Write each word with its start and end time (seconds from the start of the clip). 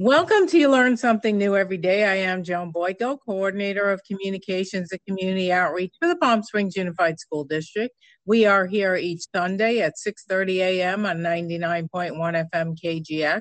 Welcome 0.00 0.46
to 0.50 0.58
You 0.58 0.68
Learn 0.70 0.96
Something 0.96 1.38
New 1.38 1.56
Every 1.56 1.76
Day. 1.76 2.04
I 2.04 2.14
am 2.14 2.44
Joan 2.44 2.72
Boyko, 2.72 3.18
Coordinator 3.26 3.90
of 3.90 4.00
Communications 4.06 4.92
and 4.92 5.00
Community 5.04 5.50
Outreach 5.50 5.92
for 5.98 6.06
the 6.06 6.14
Palm 6.14 6.44
Springs 6.44 6.76
Unified 6.76 7.18
School 7.18 7.42
District. 7.42 7.92
We 8.24 8.46
are 8.46 8.64
here 8.64 8.94
each 8.94 9.24
Sunday 9.34 9.80
at 9.80 9.94
6.30 9.94 10.58
a.m. 10.58 11.04
on 11.04 11.16
99.1 11.16 12.12
FM 12.14 12.76
KGX 12.80 13.40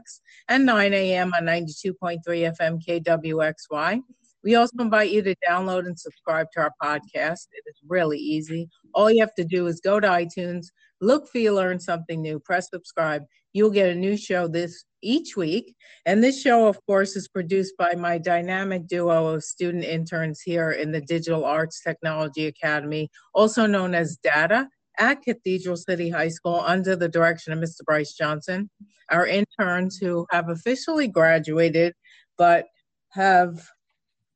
and 0.50 0.66
9 0.66 0.94
a.m. 0.96 1.32
on 1.36 1.44
92.3 1.44 2.22
FM 2.26 2.82
KWXY. 2.84 4.02
We 4.44 4.56
also 4.56 4.78
invite 4.80 5.12
you 5.12 5.22
to 5.22 5.36
download 5.48 5.86
and 5.86 6.00
subscribe 6.00 6.48
to 6.54 6.62
our 6.62 6.72
podcast. 6.82 7.50
It 7.52 7.66
is 7.68 7.80
really 7.88 8.18
easy. 8.18 8.68
All 8.96 9.12
you 9.12 9.20
have 9.20 9.36
to 9.36 9.46
do 9.46 9.68
is 9.68 9.80
go 9.80 10.00
to 10.00 10.08
iTunes, 10.08 10.70
look 11.02 11.28
for 11.28 11.38
you 11.38 11.54
learn 11.54 11.80
something 11.80 12.20
new, 12.20 12.40
press 12.40 12.70
subscribe. 12.74 13.26
You'll 13.54 13.70
get 13.70 13.90
a 13.90 13.96
new 13.96 14.18
show 14.18 14.48
this 14.48 14.86
each 15.02 15.36
week. 15.36 15.76
And 16.06 16.24
this 16.24 16.42
show, 16.42 16.68
of 16.68 16.84
course, 16.86 17.16
is 17.16 17.28
produced 17.28 17.76
by 17.78 17.94
my 17.94 18.18
dynamic 18.18 18.88
duo 18.88 19.28
of 19.28 19.44
student 19.44 19.84
interns 19.84 20.42
here 20.42 20.72
in 20.72 20.92
the 20.92 21.02
Digital 21.02 21.46
Arts 21.46 21.82
Technology 21.82 22.48
Academy, 22.48 23.10
also 23.34 23.66
known 23.66 23.94
as 23.94 24.18
DATA, 24.24 24.68
at 25.00 25.22
Cathedral 25.22 25.78
City 25.78 26.10
High 26.10 26.30
School 26.30 26.62
under 26.66 26.96
the 26.96 27.10
direction 27.10 27.54
of 27.54 27.60
Mr. 27.60 27.84
Bryce 27.86 28.14
Johnson. 28.14 28.70
Our 29.10 29.28
interns 29.28 29.98
who 29.98 30.26
have 30.32 30.50
officially 30.50 31.08
graduated, 31.08 31.94
but 32.38 32.66
have 33.10 33.68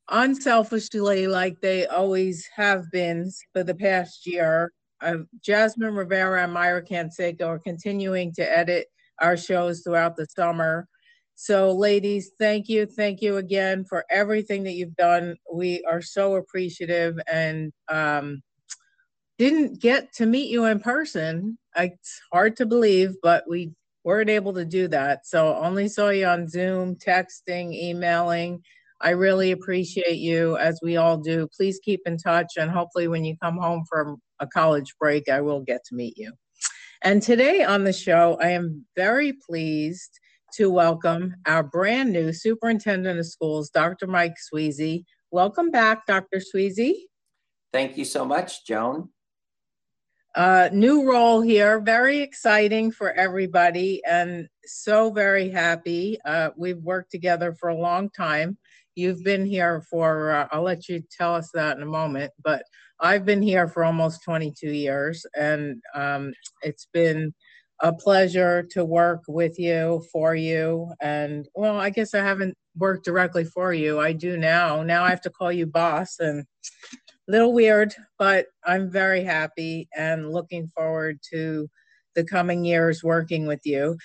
unselfishly, 0.10 1.28
like 1.28 1.60
they 1.62 1.88
always 1.88 2.48
have 2.56 2.84
been 2.92 3.32
for 3.54 3.64
the 3.64 3.76
past 3.76 4.28
year, 4.28 4.72
uh, 5.02 5.18
Jasmine 5.44 5.96
Rivera 5.96 6.44
and 6.44 6.54
Myra 6.54 6.84
Canseco 6.84 7.48
are 7.48 7.60
continuing 7.60 8.34
to 8.34 8.58
edit 8.58 8.88
our 9.22 9.38
shows 9.38 9.82
throughout 9.82 10.16
the 10.16 10.26
summer. 10.26 10.88
So, 11.36 11.72
ladies, 11.72 12.32
thank 12.40 12.70
you. 12.70 12.86
Thank 12.86 13.22
you 13.22 13.38
again 13.38 13.84
for 13.86 14.06
everything 14.12 14.64
that 14.64 14.74
you've 14.74 14.96
done. 14.96 15.38
We 15.52 15.84
are 15.90 16.02
so 16.02 16.36
appreciative 16.36 17.20
and 17.32 17.72
um, 17.90 18.44
didn't 19.40 19.82
get 19.82 20.14
to 20.14 20.26
meet 20.26 20.52
you 20.52 20.66
in 20.66 20.80
person. 20.80 21.58
It's 21.76 22.22
hard 22.32 22.58
to 22.58 22.66
believe, 22.66 23.16
but 23.24 23.46
we 23.50 23.72
weren't 24.04 24.30
able 24.30 24.54
to 24.54 24.66
do 24.66 24.88
that. 24.90 25.26
So, 25.26 25.56
only 25.56 25.88
saw 25.88 26.10
you 26.10 26.28
on 26.28 26.48
Zoom, 26.48 26.96
texting, 26.96 27.74
emailing. 27.74 28.62
I 29.02 29.12
really 29.12 29.52
appreciate 29.52 30.20
you, 30.20 30.58
as 30.58 30.80
we 30.84 30.98
all 30.98 31.18
do. 31.18 31.48
Please 31.58 31.80
keep 31.84 32.02
in 32.06 32.18
touch, 32.18 32.54
and 32.58 32.70
hopefully, 32.70 33.08
when 33.08 33.26
you 33.26 33.36
come 33.42 33.58
home 33.58 33.84
from 33.90 34.22
a 34.40 34.46
college 34.46 34.94
break, 35.00 35.28
I 35.28 35.42
will 35.42 35.62
get 35.62 35.84
to 35.86 35.96
meet 35.96 36.18
you. 36.18 36.34
And 37.04 37.20
today 37.20 37.64
on 37.64 37.84
the 37.84 37.94
show, 37.94 38.38
I 38.40 38.50
am 38.50 38.86
very 38.96 39.34
pleased 39.34 40.20
to 40.54 40.70
welcome 40.70 41.34
our 41.48 41.64
brand 41.64 42.14
new 42.14 42.32
superintendent 42.32 43.20
of 43.20 43.26
schools, 43.26 43.72
Dr. 43.72 44.06
Mike 44.06 44.36
Swize. 44.38 45.04
Welcome 45.32 45.72
back, 45.72 46.06
Dr. 46.06 46.40
Swize. 46.40 46.94
Thank 47.74 47.98
you 47.98 48.06
so 48.06 48.24
much, 48.24 48.68
Joan. 48.68 49.10
Uh, 50.36 50.70
new 50.72 51.10
role 51.10 51.42
here, 51.42 51.80
very 51.80 52.20
exciting 52.20 52.92
for 52.92 53.12
everybody, 53.14 54.02
and 54.06 54.48
so 54.66 55.10
very 55.10 55.50
happy. 55.50 56.20
Uh, 56.24 56.52
we've 56.56 56.84
worked 56.84 57.10
together 57.10 57.56
for 57.60 57.70
a 57.70 57.76
long 57.76 58.12
time. 58.12 58.60
You've 58.94 59.24
been 59.24 59.46
here 59.46 59.82
for, 59.90 60.32
uh, 60.32 60.48
I'll 60.52 60.62
let 60.62 60.88
you 60.88 61.02
tell 61.10 61.34
us 61.34 61.50
that 61.56 61.78
in 61.78 61.84
a 61.84 61.88
moment, 61.88 62.32
but 62.44 62.62
I've 63.02 63.26
been 63.26 63.42
here 63.42 63.68
for 63.68 63.84
almost 63.84 64.24
22 64.24 64.70
years, 64.70 65.26
and 65.36 65.82
um, 65.96 66.34
it's 66.62 66.88
been 66.94 67.34
a 67.82 67.92
pleasure 67.92 68.64
to 68.72 68.86
work 68.86 69.22
with 69.28 69.58
you, 69.58 70.04
for 70.12 70.36
you. 70.36 70.94
And 71.02 71.48
well, 71.56 71.80
I 71.80 71.90
guess 71.90 72.14
I 72.14 72.20
haven't 72.20 72.56
worked 72.78 73.04
directly 73.04 73.44
for 73.44 73.74
you. 73.74 74.00
I 74.00 74.14
do 74.14 74.38
now. 74.38 74.84
Now 74.84 75.04
I 75.04 75.10
have 75.10 75.22
to 75.22 75.32
call 75.32 75.52
you 75.52 75.66
boss, 75.66 76.20
and 76.20 76.46
a 77.28 77.32
little 77.32 77.54
weird, 77.54 77.94
but 78.20 78.46
I'm 78.66 78.92
very 78.92 79.24
happy 79.24 79.90
and 79.98 80.32
looking 80.32 80.68
forward 80.68 81.20
to 81.32 81.68
the 82.14 82.24
coming 82.24 82.64
years 82.64 83.04
working 83.04 83.48
with 83.48 83.62
you. 83.64 83.98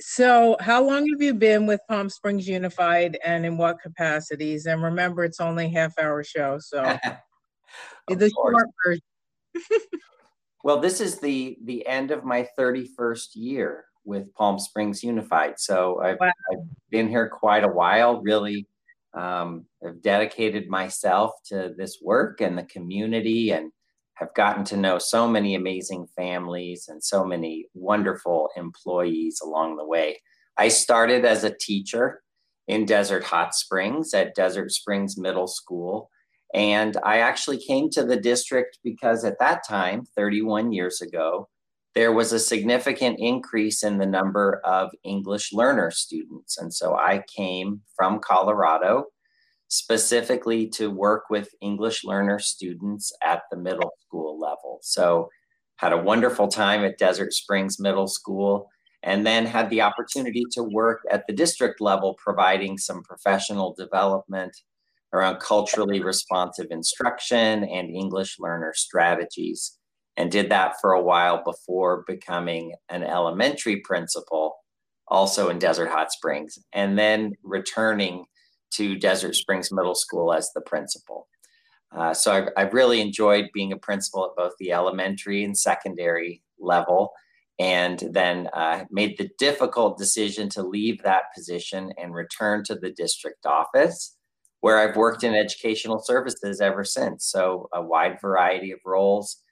So, 0.00 0.56
how 0.58 0.82
long 0.82 1.08
have 1.08 1.22
you 1.22 1.34
been 1.34 1.66
with 1.66 1.80
Palm 1.88 2.10
Springs 2.10 2.48
Unified 2.48 3.16
and 3.24 3.46
in 3.46 3.56
what 3.56 3.80
capacities? 3.80 4.66
And 4.66 4.82
remember, 4.82 5.22
it's 5.22 5.38
only 5.38 5.70
half 5.70 5.96
hour 6.00 6.24
show, 6.24 6.58
so 6.58 6.98
the 8.08 8.30
short 8.30 8.54
version. 8.84 9.02
well, 10.64 10.80
this 10.80 11.00
is 11.00 11.20
the 11.20 11.58
the 11.64 11.86
end 11.86 12.10
of 12.10 12.24
my 12.24 12.48
31st 12.58 13.28
year 13.34 13.84
with 14.04 14.32
Palm 14.34 14.58
Springs 14.58 15.02
Unified. 15.02 15.54
So 15.58 16.00
I've, 16.02 16.18
wow. 16.20 16.32
I've 16.52 16.58
been 16.90 17.08
here 17.08 17.28
quite 17.28 17.64
a 17.64 17.68
while, 17.68 18.20
really 18.20 18.66
um, 19.14 19.66
have 19.82 20.02
dedicated 20.02 20.68
myself 20.68 21.32
to 21.46 21.74
this 21.76 21.98
work 22.02 22.40
and 22.40 22.58
the 22.58 22.64
community 22.64 23.52
and 23.52 23.70
have 24.14 24.34
gotten 24.34 24.64
to 24.64 24.76
know 24.76 24.98
so 24.98 25.28
many 25.28 25.54
amazing 25.54 26.06
families 26.16 26.86
and 26.88 27.02
so 27.02 27.24
many 27.24 27.66
wonderful 27.74 28.48
employees 28.56 29.40
along 29.42 29.76
the 29.76 29.86
way. 29.86 30.20
I 30.56 30.68
started 30.68 31.24
as 31.24 31.42
a 31.44 31.56
teacher 31.56 32.22
in 32.68 32.86
Desert 32.86 33.24
Hot 33.24 33.54
Springs 33.54 34.14
at 34.14 34.34
Desert 34.34 34.70
Springs 34.70 35.16
Middle 35.16 35.48
School 35.48 36.10
and 36.54 36.96
I 37.02 37.18
actually 37.18 37.58
came 37.58 37.90
to 37.90 38.04
the 38.04 38.16
district 38.16 38.78
because 38.84 39.24
at 39.24 39.40
that 39.40 39.66
time, 39.66 40.06
31 40.16 40.72
years 40.72 41.02
ago, 41.02 41.48
there 41.96 42.12
was 42.12 42.32
a 42.32 42.38
significant 42.38 43.18
increase 43.18 43.82
in 43.82 43.98
the 43.98 44.06
number 44.06 44.60
of 44.64 44.90
English 45.02 45.52
learner 45.52 45.90
students. 45.90 46.56
And 46.58 46.72
so 46.72 46.94
I 46.94 47.24
came 47.34 47.82
from 47.96 48.20
Colorado 48.20 49.06
specifically 49.68 50.68
to 50.68 50.90
work 50.90 51.24
with 51.28 51.48
English 51.60 52.04
learner 52.04 52.38
students 52.38 53.12
at 53.22 53.42
the 53.50 53.56
middle 53.56 53.92
school 54.06 54.38
level. 54.38 54.78
So 54.82 55.28
had 55.76 55.92
a 55.92 55.98
wonderful 56.02 56.46
time 56.46 56.84
at 56.84 56.98
Desert 56.98 57.32
Springs 57.32 57.80
Middle 57.80 58.06
School 58.06 58.70
and 59.02 59.26
then 59.26 59.44
had 59.44 59.70
the 59.70 59.80
opportunity 59.80 60.44
to 60.52 60.62
work 60.62 61.00
at 61.10 61.26
the 61.26 61.32
district 61.32 61.80
level 61.80 62.14
providing 62.22 62.78
some 62.78 63.02
professional 63.02 63.74
development 63.74 64.56
around 65.14 65.38
culturally 65.38 66.02
responsive 66.02 66.66
instruction 66.70 67.64
and 67.64 67.88
English 67.88 68.36
learner 68.40 68.72
strategies, 68.74 69.78
and 70.16 70.30
did 70.30 70.50
that 70.50 70.74
for 70.80 70.92
a 70.92 71.02
while 71.02 71.42
before 71.44 72.04
becoming 72.08 72.74
an 72.88 73.04
elementary 73.04 73.80
principal, 73.80 74.56
also 75.06 75.48
in 75.48 75.58
Desert 75.58 75.88
Hot 75.88 76.10
Springs, 76.10 76.58
and 76.72 76.98
then 76.98 77.32
returning 77.44 78.24
to 78.72 78.96
Desert 78.96 79.36
Springs 79.36 79.70
Middle 79.70 79.94
School 79.94 80.32
as 80.32 80.50
the 80.52 80.60
principal. 80.60 81.28
Uh, 81.96 82.12
so 82.12 82.32
I've, 82.32 82.48
I've 82.56 82.74
really 82.74 83.00
enjoyed 83.00 83.50
being 83.54 83.72
a 83.72 83.76
principal 83.76 84.24
at 84.24 84.36
both 84.36 84.54
the 84.58 84.72
elementary 84.72 85.44
and 85.44 85.56
secondary 85.56 86.42
level 86.58 87.12
and 87.60 88.02
then 88.10 88.48
uh, 88.52 88.84
made 88.90 89.16
the 89.16 89.30
difficult 89.38 89.96
decision 89.96 90.48
to 90.48 90.62
leave 90.62 91.00
that 91.02 91.32
position 91.32 91.92
and 91.96 92.12
return 92.12 92.64
to 92.64 92.74
the 92.74 92.90
district 92.90 93.46
office 93.46 94.16
where 94.64 94.78
I've 94.78 94.96
worked 94.96 95.24
in 95.24 95.34
educational 95.34 95.98
services 95.98 96.62
ever 96.62 96.84
since. 96.84 97.26
So, 97.26 97.68
a 97.74 97.82
wide 97.82 98.18
variety 98.18 98.70
of 98.72 98.78
roles 98.86 99.42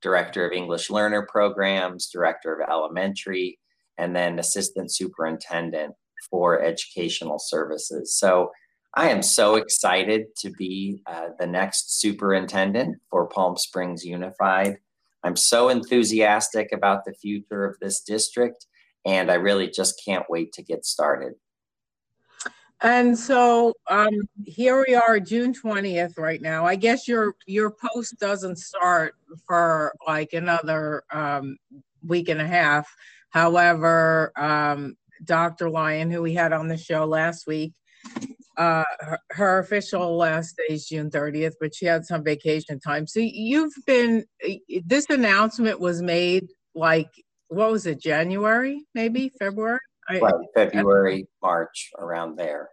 director 0.00 0.46
of 0.46 0.54
English 0.54 0.88
learner 0.88 1.28
programs, 1.30 2.08
director 2.08 2.54
of 2.54 2.66
elementary, 2.70 3.58
and 3.98 4.16
then 4.16 4.38
assistant 4.38 4.90
superintendent 4.90 5.92
for 6.30 6.62
educational 6.62 7.38
services. 7.38 8.14
So, 8.14 8.50
I 8.94 9.10
am 9.10 9.22
so 9.22 9.56
excited 9.56 10.34
to 10.38 10.50
be 10.52 11.02
uh, 11.04 11.28
the 11.38 11.46
next 11.46 12.00
superintendent 12.00 12.96
for 13.10 13.26
Palm 13.26 13.58
Springs 13.58 14.06
Unified. 14.06 14.78
I'm 15.22 15.36
so 15.36 15.68
enthusiastic 15.68 16.70
about 16.72 17.04
the 17.04 17.12
future 17.12 17.66
of 17.66 17.78
this 17.78 18.00
district, 18.00 18.64
and 19.04 19.30
I 19.30 19.34
really 19.34 19.68
just 19.68 20.00
can't 20.02 20.24
wait 20.30 20.54
to 20.54 20.62
get 20.62 20.86
started. 20.86 21.34
And 22.82 23.16
so 23.16 23.74
um, 23.88 24.10
here 24.44 24.84
we 24.86 24.94
are, 24.94 25.20
June 25.20 25.54
20th 25.54 26.18
right 26.18 26.42
now. 26.42 26.66
I 26.66 26.74
guess 26.74 27.06
your 27.06 27.36
your 27.46 27.70
post 27.70 28.18
doesn't 28.18 28.58
start 28.58 29.14
for 29.46 29.94
like 30.04 30.32
another 30.32 31.04
um, 31.12 31.56
week 32.04 32.28
and 32.28 32.40
a 32.40 32.46
half. 32.46 32.92
However, 33.30 34.32
um, 34.36 34.96
Dr. 35.24 35.70
Lyon, 35.70 36.10
who 36.10 36.22
we 36.22 36.34
had 36.34 36.52
on 36.52 36.66
the 36.66 36.76
show 36.76 37.04
last 37.04 37.46
week, 37.46 37.72
uh, 38.56 38.84
her, 39.00 39.18
her, 39.30 39.58
official 39.60 40.16
last 40.16 40.56
day 40.56 40.74
is 40.74 40.88
June 40.88 41.08
30th, 41.08 41.54
but 41.60 41.74
she 41.74 41.86
had 41.86 42.04
some 42.04 42.24
vacation 42.24 42.80
time. 42.80 43.06
So 43.06 43.20
you've 43.20 43.72
been, 43.86 44.24
this 44.84 45.06
announcement 45.08 45.80
was 45.80 46.02
made 46.02 46.48
like, 46.74 47.10
what 47.48 47.70
was 47.70 47.86
it, 47.86 48.00
January, 48.00 48.84
maybe 48.94 49.30
February? 49.38 49.78
Right, 50.10 50.22
February, 50.54 51.26
March, 51.42 51.90
around 51.98 52.36
there. 52.36 52.70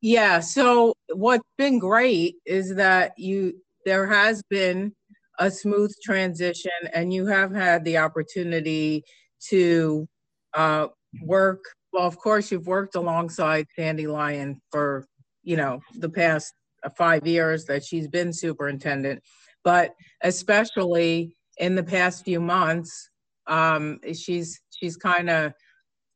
Yeah. 0.00 0.40
So 0.40 0.94
what's 1.12 1.44
been 1.58 1.78
great 1.78 2.36
is 2.46 2.74
that 2.76 3.12
you 3.18 3.54
there 3.84 4.06
has 4.06 4.42
been 4.48 4.92
a 5.38 5.50
smooth 5.50 5.92
transition, 6.04 6.70
and 6.94 7.12
you 7.12 7.26
have 7.26 7.52
had 7.52 7.84
the 7.84 7.98
opportunity 7.98 9.04
to 9.48 10.06
uh, 10.54 10.88
work 11.22 11.64
well, 11.92 12.06
of 12.06 12.18
course, 12.18 12.50
you've 12.50 12.66
worked 12.66 12.94
alongside 12.94 13.66
Sandy 13.76 14.06
Lyon 14.06 14.60
for, 14.70 15.06
you 15.42 15.56
know, 15.56 15.80
the 15.96 16.08
past 16.08 16.52
five 16.96 17.26
years 17.26 17.64
that 17.66 17.84
she's 17.84 18.08
been 18.08 18.32
superintendent, 18.32 19.22
but 19.64 19.94
especially 20.22 21.36
in 21.58 21.74
the 21.74 21.82
past 21.82 22.24
few 22.24 22.40
months, 22.40 23.10
um, 23.46 23.98
she's 24.14 24.60
she's 24.70 24.96
kind 24.96 25.28
of 25.28 25.52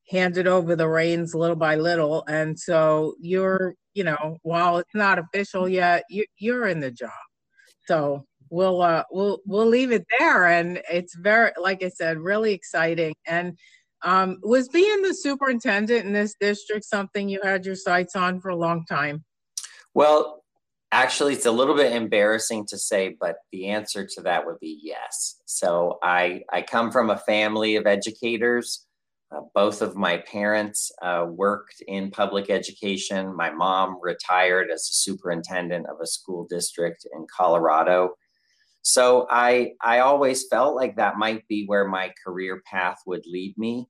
handed 0.09 0.47
over 0.47 0.77
the 0.77 0.89
reins 0.89 1.35
little 1.35 1.57
by 1.57 1.77
little, 1.77 2.25
and 2.29 2.59
so 2.59 3.15
you're, 3.21 3.75
you 3.95 4.05
know, 4.05 4.39
while 4.43 4.79
it's 4.79 4.95
not 4.95 5.19
official 5.19 5.69
yet, 5.69 6.05
you, 6.11 6.25
you're 6.39 6.67
in 6.67 6.81
the 6.81 6.91
job. 6.91 7.11
So 7.87 8.27
we'll 8.51 8.83
uh, 8.83 9.05
we'll 9.11 9.41
we'll 9.47 9.67
leave 9.67 9.93
it 9.93 10.07
there, 10.19 10.47
and 10.47 10.81
it's 10.91 11.15
very, 11.15 11.53
like 11.61 11.83
I 11.83 11.89
said, 11.89 12.19
really 12.19 12.53
exciting 12.53 13.15
and 13.27 13.57
um, 14.05 14.39
was 14.43 14.69
being 14.69 15.03
the 15.03 15.15
superintendent 15.15 16.05
in 16.05 16.13
this 16.13 16.35
district 16.39 16.85
something 16.85 17.29
you 17.29 17.41
had 17.43 17.65
your 17.65 17.75
sights 17.75 18.15
on 18.15 18.41
for 18.41 18.51
a 18.51 18.57
long 18.57 18.85
time? 18.85 19.25
Well, 19.95 20.45
actually, 20.93 21.33
it's 21.33 21.47
a 21.47 21.51
little 21.51 21.75
bit 21.75 21.93
embarrassing 21.93 22.67
to 22.67 22.79
say, 22.79 23.17
but 23.19 23.37
the 23.51 23.69
answer 23.69 24.07
to 24.07 24.23
that 24.23 24.45
would 24.45 24.61
be 24.61 24.79
yes. 24.83 25.41
So 25.47 25.99
I, 26.03 26.43
I 26.53 26.63
come 26.63 26.93
from 26.93 27.11
a 27.11 27.17
family 27.19 27.77
of 27.77 27.87
educators. 27.87 28.87
Uh, 29.35 29.41
both 29.55 29.83
of 29.83 29.97
my 29.97 30.19
parents 30.19 30.93
uh, 31.03 31.27
worked 31.29 31.83
in 31.89 32.11
public 32.11 32.51
education. 32.51 33.35
My 33.35 33.51
mom 33.51 33.99
retired 34.01 34.71
as 34.71 34.83
a 34.83 34.95
superintendent 34.95 35.87
of 35.87 36.01
a 36.01 36.07
school 36.07 36.47
district 36.49 37.07
in 37.15 37.27
Colorado. 37.35 38.11
So 38.83 39.27
I, 39.31 39.73
I 39.81 40.01
always 40.01 40.47
felt 40.49 40.77
like 40.77 40.97
that 40.97 41.17
might 41.17 41.47
be 41.49 41.65
where 41.67 41.89
my 41.89 42.13
career 42.25 42.63
path 42.71 42.99
would 43.07 43.25
lead 43.27 43.57
me. 43.57 43.89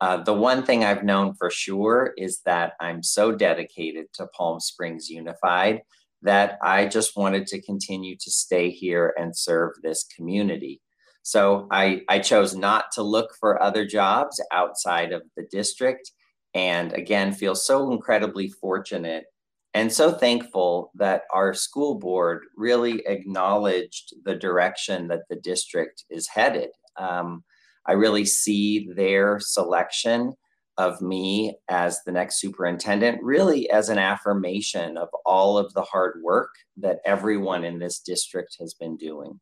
Uh, 0.00 0.16
the 0.16 0.34
one 0.34 0.64
thing 0.64 0.84
I've 0.84 1.04
known 1.04 1.34
for 1.34 1.50
sure 1.50 2.12
is 2.16 2.40
that 2.44 2.72
I'm 2.80 3.02
so 3.02 3.30
dedicated 3.30 4.06
to 4.14 4.26
Palm 4.28 4.58
Springs 4.58 5.08
Unified 5.08 5.82
that 6.22 6.58
I 6.62 6.86
just 6.86 7.16
wanted 7.16 7.46
to 7.48 7.60
continue 7.60 8.16
to 8.16 8.30
stay 8.30 8.70
here 8.70 9.14
and 9.18 9.36
serve 9.36 9.72
this 9.82 10.04
community. 10.16 10.80
So 11.22 11.68
I, 11.70 12.02
I 12.08 12.18
chose 12.18 12.54
not 12.54 12.86
to 12.92 13.02
look 13.02 13.30
for 13.38 13.62
other 13.62 13.86
jobs 13.86 14.40
outside 14.52 15.12
of 15.12 15.22
the 15.36 15.44
district. 15.50 16.10
And 16.54 16.92
again, 16.92 17.32
feel 17.32 17.54
so 17.54 17.92
incredibly 17.92 18.48
fortunate 18.48 19.24
and 19.74 19.90
so 19.90 20.12
thankful 20.12 20.90
that 20.96 21.22
our 21.32 21.54
school 21.54 21.98
board 21.98 22.44
really 22.56 23.02
acknowledged 23.06 24.14
the 24.24 24.34
direction 24.34 25.08
that 25.08 25.22
the 25.30 25.36
district 25.36 26.04
is 26.10 26.28
headed. 26.28 26.68
Um, 26.98 27.42
I 27.86 27.92
really 27.92 28.26
see 28.26 28.90
their 28.94 29.40
selection 29.40 30.34
of 30.78 31.00
me 31.00 31.56
as 31.68 32.00
the 32.04 32.12
next 32.12 32.40
superintendent 32.40 33.22
really 33.22 33.68
as 33.70 33.88
an 33.88 33.98
affirmation 33.98 34.96
of 34.96 35.08
all 35.24 35.58
of 35.58 35.72
the 35.74 35.82
hard 35.82 36.20
work 36.22 36.50
that 36.78 37.00
everyone 37.04 37.64
in 37.64 37.78
this 37.78 38.00
district 38.00 38.56
has 38.58 38.74
been 38.74 38.96
doing. 38.96 39.40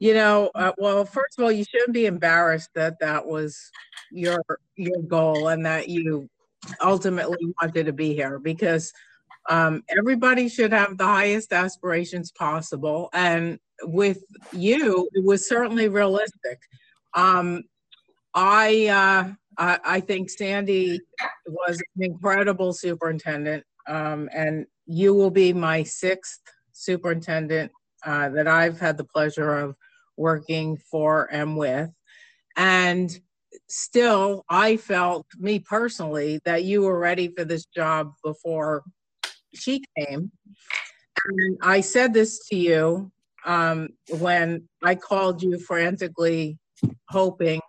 You 0.00 0.14
know, 0.14 0.50
uh, 0.54 0.72
well, 0.78 1.04
first 1.04 1.38
of 1.38 1.44
all, 1.44 1.52
you 1.52 1.64
shouldn't 1.64 1.92
be 1.92 2.06
embarrassed 2.06 2.70
that 2.74 2.98
that 3.00 3.26
was 3.26 3.70
your 4.10 4.42
your 4.76 5.02
goal 5.02 5.48
and 5.48 5.64
that 5.66 5.88
you 5.88 6.28
ultimately 6.82 7.54
wanted 7.60 7.84
to 7.86 7.92
be 7.92 8.14
here 8.14 8.38
because 8.38 8.92
um, 9.48 9.82
everybody 9.96 10.48
should 10.48 10.72
have 10.72 10.96
the 10.96 11.06
highest 11.06 11.52
aspirations 11.52 12.32
possible. 12.32 13.10
And 13.12 13.58
with 13.82 14.22
you, 14.52 15.08
it 15.12 15.24
was 15.24 15.48
certainly 15.48 15.88
realistic. 15.88 16.60
Um, 17.14 17.64
I, 18.34 18.86
uh, 18.86 19.34
I, 19.58 19.78
I 19.84 20.00
think 20.00 20.30
Sandy 20.30 21.00
was 21.46 21.80
an 21.96 22.04
incredible 22.04 22.72
superintendent, 22.72 23.64
um, 23.86 24.28
and 24.34 24.66
you 24.86 25.14
will 25.14 25.30
be 25.30 25.52
my 25.52 25.82
sixth 25.82 26.40
superintendent 26.72 27.72
uh, 28.04 28.28
that 28.30 28.46
I've 28.46 28.78
had 28.78 28.96
the 28.96 29.04
pleasure 29.04 29.58
of 29.58 29.74
working 30.20 30.76
for 30.90 31.28
and 31.32 31.56
with. 31.56 31.90
And 32.56 33.10
still, 33.68 34.44
I 34.48 34.76
felt, 34.76 35.26
me 35.38 35.58
personally, 35.58 36.40
that 36.44 36.64
you 36.64 36.82
were 36.82 36.98
ready 36.98 37.28
for 37.36 37.44
this 37.44 37.64
job 37.64 38.12
before 38.22 38.84
she 39.54 39.82
came. 39.98 40.30
And 41.26 41.58
I 41.62 41.80
said 41.80 42.12
this 42.12 42.46
to 42.48 42.56
you 42.56 43.10
um, 43.46 43.88
when 44.18 44.68
I 44.82 44.94
called 44.94 45.42
you 45.42 45.58
frantically 45.58 46.58
hoping 47.08 47.60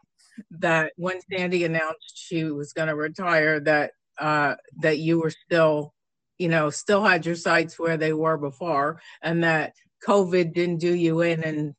that 0.51 0.93
when 0.97 1.19
Sandy 1.31 1.63
announced 1.63 2.13
she 2.15 2.43
was 2.43 2.73
going 2.73 2.87
to 2.87 2.95
retire, 2.95 3.59
that 3.61 3.91
uh, 4.19 4.55
that 4.81 4.99
you 4.99 5.19
were 5.19 5.31
still, 5.31 5.93
you 6.37 6.49
know, 6.49 6.69
still 6.69 7.03
had 7.03 7.25
your 7.25 7.35
sights 7.35 7.79
where 7.79 7.97
they 7.97 8.13
were 8.13 8.37
before, 8.37 9.01
and 9.21 9.43
that 9.43 9.73
COVID 10.07 10.53
didn't 10.53 10.77
do 10.77 10.93
you 10.93 11.21
in, 11.21 11.43
and 11.43 11.73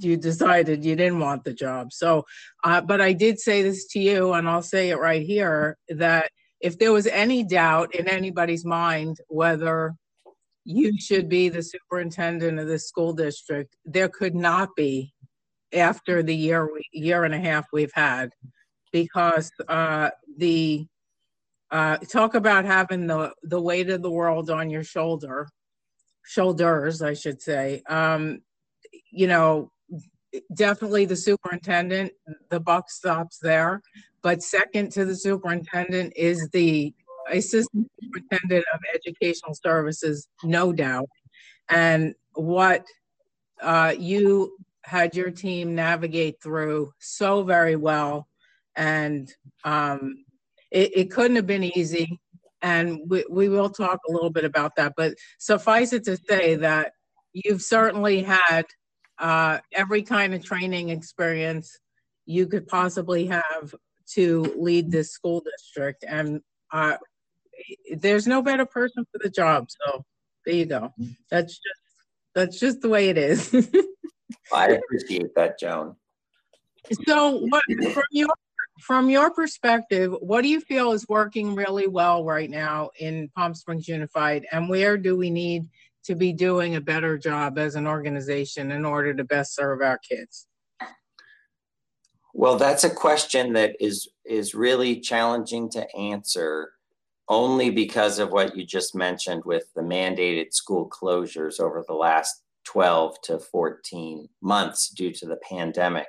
you 0.00 0.16
decided 0.16 0.84
you 0.84 0.96
didn't 0.96 1.20
want 1.20 1.44
the 1.44 1.52
job. 1.52 1.92
So, 1.92 2.24
uh, 2.64 2.80
but 2.80 3.00
I 3.00 3.12
did 3.12 3.38
say 3.38 3.62
this 3.62 3.86
to 3.88 3.98
you, 3.98 4.32
and 4.32 4.48
I'll 4.48 4.62
say 4.62 4.90
it 4.90 4.98
right 4.98 5.22
here 5.22 5.76
that 5.88 6.30
if 6.60 6.78
there 6.78 6.92
was 6.92 7.06
any 7.06 7.44
doubt 7.44 7.94
in 7.94 8.08
anybody's 8.08 8.64
mind 8.64 9.18
whether 9.28 9.94
you 10.64 10.98
should 10.98 11.28
be 11.28 11.48
the 11.48 11.62
superintendent 11.62 12.58
of 12.58 12.66
the 12.66 12.78
school 12.78 13.12
district, 13.12 13.76
there 13.84 14.08
could 14.08 14.34
not 14.34 14.70
be 14.74 15.12
after 15.74 16.22
the 16.22 16.34
year 16.34 16.68
year 16.92 17.24
and 17.24 17.34
a 17.34 17.38
half 17.38 17.66
we've 17.72 17.92
had 17.94 18.30
because 18.92 19.50
uh, 19.68 20.10
the 20.38 20.86
uh, 21.70 21.96
talk 21.98 22.34
about 22.34 22.64
having 22.64 23.06
the 23.06 23.32
the 23.42 23.60
weight 23.60 23.90
of 23.90 24.02
the 24.02 24.10
world 24.10 24.50
on 24.50 24.70
your 24.70 24.84
shoulder 24.84 25.48
shoulders 26.22 27.02
i 27.02 27.12
should 27.12 27.42
say 27.42 27.82
um, 27.88 28.38
you 29.10 29.26
know 29.26 29.70
definitely 30.54 31.04
the 31.04 31.16
superintendent 31.16 32.12
the 32.50 32.60
buck 32.60 32.90
stops 32.90 33.38
there 33.38 33.80
but 34.22 34.42
second 34.42 34.90
to 34.90 35.04
the 35.04 35.16
superintendent 35.16 36.12
is 36.16 36.48
the 36.52 36.92
assistant 37.30 37.90
superintendent 38.02 38.64
of 38.74 38.80
educational 38.94 39.54
services 39.54 40.28
no 40.42 40.72
doubt 40.72 41.08
and 41.68 42.14
what 42.34 42.84
uh, 43.62 43.94
you 43.98 44.56
had 44.84 45.16
your 45.16 45.30
team 45.30 45.74
navigate 45.74 46.40
through 46.42 46.92
so 46.98 47.42
very 47.42 47.76
well. 47.76 48.28
And 48.76 49.32
um, 49.64 50.24
it, 50.70 50.96
it, 50.96 51.10
couldn't 51.10 51.36
have 51.36 51.46
been 51.46 51.64
easy. 51.64 52.20
And 52.60 53.00
we, 53.06 53.24
we 53.30 53.48
will 53.48 53.70
talk 53.70 54.00
a 54.08 54.12
little 54.12 54.30
bit 54.30 54.44
about 54.44 54.76
that. 54.76 54.94
But 54.96 55.14
suffice 55.38 55.92
it 55.92 56.04
to 56.04 56.16
say 56.16 56.56
that 56.56 56.92
you've 57.32 57.62
certainly 57.62 58.22
had 58.22 58.66
uh, 59.18 59.58
every 59.72 60.02
kind 60.02 60.34
of 60.34 60.44
training 60.44 60.88
experience 60.88 61.78
you 62.26 62.46
could 62.46 62.66
possibly 62.66 63.26
have 63.26 63.74
to 64.12 64.54
lead 64.56 64.90
this 64.90 65.10
school 65.10 65.40
district. 65.40 66.04
And 66.06 66.40
uh, 66.72 66.96
there's 67.96 68.26
no 68.26 68.42
better 68.42 68.66
person 68.66 69.04
for 69.10 69.18
the 69.22 69.30
job. 69.30 69.68
So 69.70 70.04
there 70.44 70.54
you 70.54 70.66
go. 70.66 70.92
That's 71.30 71.52
just 71.52 71.80
that's 72.34 72.58
just 72.58 72.80
the 72.80 72.88
way 72.88 73.08
it 73.08 73.18
is. 73.18 73.54
I 74.52 74.68
appreciate 74.68 75.34
that, 75.36 75.58
Joan. 75.58 75.96
So, 77.06 77.38
what 77.38 77.62
from 77.92 78.04
your 78.10 78.28
from 78.80 79.08
your 79.08 79.30
perspective, 79.30 80.12
what 80.20 80.42
do 80.42 80.48
you 80.48 80.60
feel 80.60 80.92
is 80.92 81.08
working 81.08 81.54
really 81.54 81.86
well 81.86 82.24
right 82.24 82.50
now 82.50 82.90
in 82.98 83.30
Palm 83.36 83.54
Springs 83.54 83.86
Unified, 83.88 84.46
and 84.50 84.68
where 84.68 84.98
do 84.98 85.16
we 85.16 85.30
need 85.30 85.68
to 86.04 86.14
be 86.14 86.32
doing 86.32 86.76
a 86.76 86.80
better 86.80 87.18
job 87.18 87.58
as 87.58 87.74
an 87.74 87.86
organization 87.86 88.70
in 88.70 88.84
order 88.84 89.14
to 89.14 89.24
best 89.24 89.54
serve 89.54 89.80
our 89.80 89.98
kids? 89.98 90.46
Well, 92.32 92.56
that's 92.56 92.84
a 92.84 92.90
question 92.90 93.52
that 93.52 93.76
is 93.80 94.08
is 94.24 94.54
really 94.54 95.00
challenging 95.00 95.70
to 95.70 95.96
answer 95.96 96.72
only 97.28 97.70
because 97.70 98.18
of 98.18 98.32
what 98.32 98.56
you 98.56 98.66
just 98.66 98.94
mentioned 98.94 99.42
with 99.44 99.64
the 99.74 99.82
mandated 99.82 100.52
school 100.52 100.88
closures 100.90 101.60
over 101.60 101.84
the 101.86 101.94
last 101.94 102.42
12 102.64 103.20
to 103.22 103.38
14 103.38 104.28
months 104.42 104.90
due 104.90 105.12
to 105.12 105.26
the 105.26 105.38
pandemic. 105.48 106.08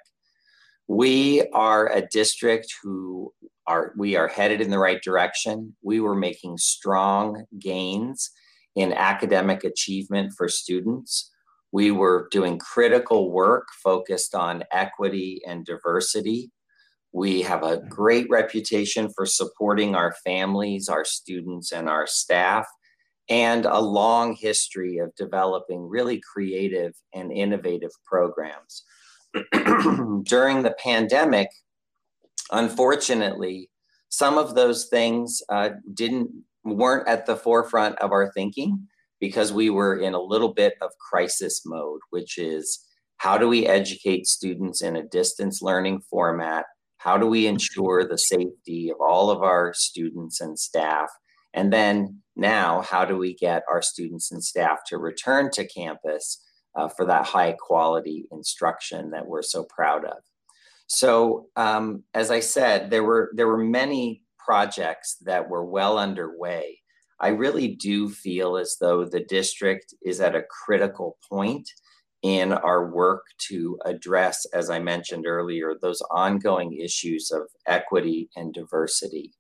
We 0.88 1.48
are 1.54 1.92
a 1.92 2.08
district 2.08 2.74
who 2.82 3.34
are 3.68 3.94
we 3.96 4.16
are 4.16 4.28
headed 4.28 4.62
in 4.62 4.72
the 4.72 4.80
right 4.80 5.02
direction. 5.02 5.76
We 5.84 6.00
were 6.00 6.16
making 6.16 6.58
strong 6.58 7.46
gains 7.60 8.32
in 8.76 8.94
academic 8.94 9.64
achievement 9.64 10.34
for 10.38 10.48
students. 10.50 11.32
We 11.72 11.92
were 11.92 12.28
doing 12.32 12.58
critical 12.60 13.32
work 13.32 13.68
focused 13.84 14.36
on 14.36 14.64
equity 14.72 15.42
and 15.48 15.66
diversity. 15.66 16.52
We 17.12 17.42
have 17.44 17.64
a 17.64 17.82
great 17.90 18.28
reputation 18.30 19.10
for 19.16 19.26
supporting 19.26 19.96
our 19.96 20.14
families, 20.26 20.90
our 20.90 21.06
students, 21.06 21.72
and 21.72 21.90
our 21.90 22.08
staff 22.08 22.68
and 23.30 23.66
a 23.66 23.80
long 23.80 24.36
history 24.36 25.00
of 25.00 25.16
developing 25.16 25.88
really 25.88 26.22
creative 26.34 26.94
and 27.14 27.32
innovative 27.32 27.92
programs. 28.06 28.84
During 30.24 30.64
the 30.64 30.76
pandemic, 30.78 31.50
unfortunately, 32.52 33.70
Some 34.10 34.38
of 34.38 34.56
those 34.56 34.86
things 34.86 35.42
uh, 35.50 35.72
didn't 35.94 36.32
weren't 36.74 37.08
at 37.08 37.26
the 37.26 37.36
forefront 37.36 37.98
of 38.00 38.12
our 38.12 38.32
thinking 38.34 38.88
because 39.20 39.54
we 39.54 39.70
were 39.70 39.98
in 39.98 40.14
a 40.14 40.22
little 40.22 40.54
bit 40.54 40.74
of 40.82 40.92
crisis 41.10 41.62
mode, 41.66 42.02
which 42.10 42.38
is 42.38 42.86
how 43.18 43.38
do 43.38 43.48
we 43.48 43.66
educate 43.66 44.28
students 44.28 44.82
in 44.82 44.96
a 44.96 45.08
distance 45.08 45.62
learning 45.62 46.02
format? 46.10 46.66
How 46.98 47.18
do 47.18 47.28
we 47.28 47.48
ensure 47.48 48.04
the 48.04 48.18
safety 48.18 48.90
of 48.90 48.98
all 49.00 49.30
of 49.30 49.42
our 49.42 49.74
students 49.74 50.42
and 50.42 50.60
staff? 50.60 51.10
And 51.54 51.72
then 51.72 52.22
now, 52.36 52.82
how 52.82 53.06
do 53.06 53.18
we 53.18 53.34
get 53.34 53.64
our 53.72 53.82
students 53.82 54.32
and 54.32 54.44
staff 54.44 54.80
to 54.88 54.98
return 54.98 55.50
to 55.52 55.68
campus 55.68 56.44
uh, 56.76 56.90
for 56.90 57.06
that 57.06 57.26
high 57.26 57.56
quality 57.58 58.26
instruction 58.32 59.12
that 59.12 59.28
we're 59.28 59.44
so 59.44 59.66
proud 59.70 60.04
of? 60.04 60.18
So, 60.88 61.48
um, 61.56 62.04
as 62.14 62.30
I 62.30 62.42
said, 62.42 62.90
there 62.90 63.04
were 63.04 63.32
there 63.36 63.48
were 63.48 63.64
many 63.64 64.22
projects 64.46 65.18
that 65.22 65.50
were 65.50 65.66
well 65.66 65.98
underway. 65.98 66.80
I 67.20 67.30
really 67.30 67.70
do 67.76 68.10
feel 68.10 68.58
as 68.58 68.78
though 68.80 69.06
the 69.06 69.22
district 69.22 69.94
is 70.04 70.20
at 70.20 70.36
a 70.36 70.44
critical 70.44 71.18
point 71.28 71.70
in 72.22 72.52
our 72.52 72.92
work 72.92 73.24
to 73.38 73.78
address, 73.86 74.46
as 74.54 74.70
I 74.70 74.80
mentioned 74.80 75.26
earlier, 75.28 75.76
those 75.80 76.02
ongoing 76.12 76.74
issues 76.74 77.32
of 77.32 77.44
equity 77.68 78.30
and 78.36 78.54
diversity. 78.54 79.34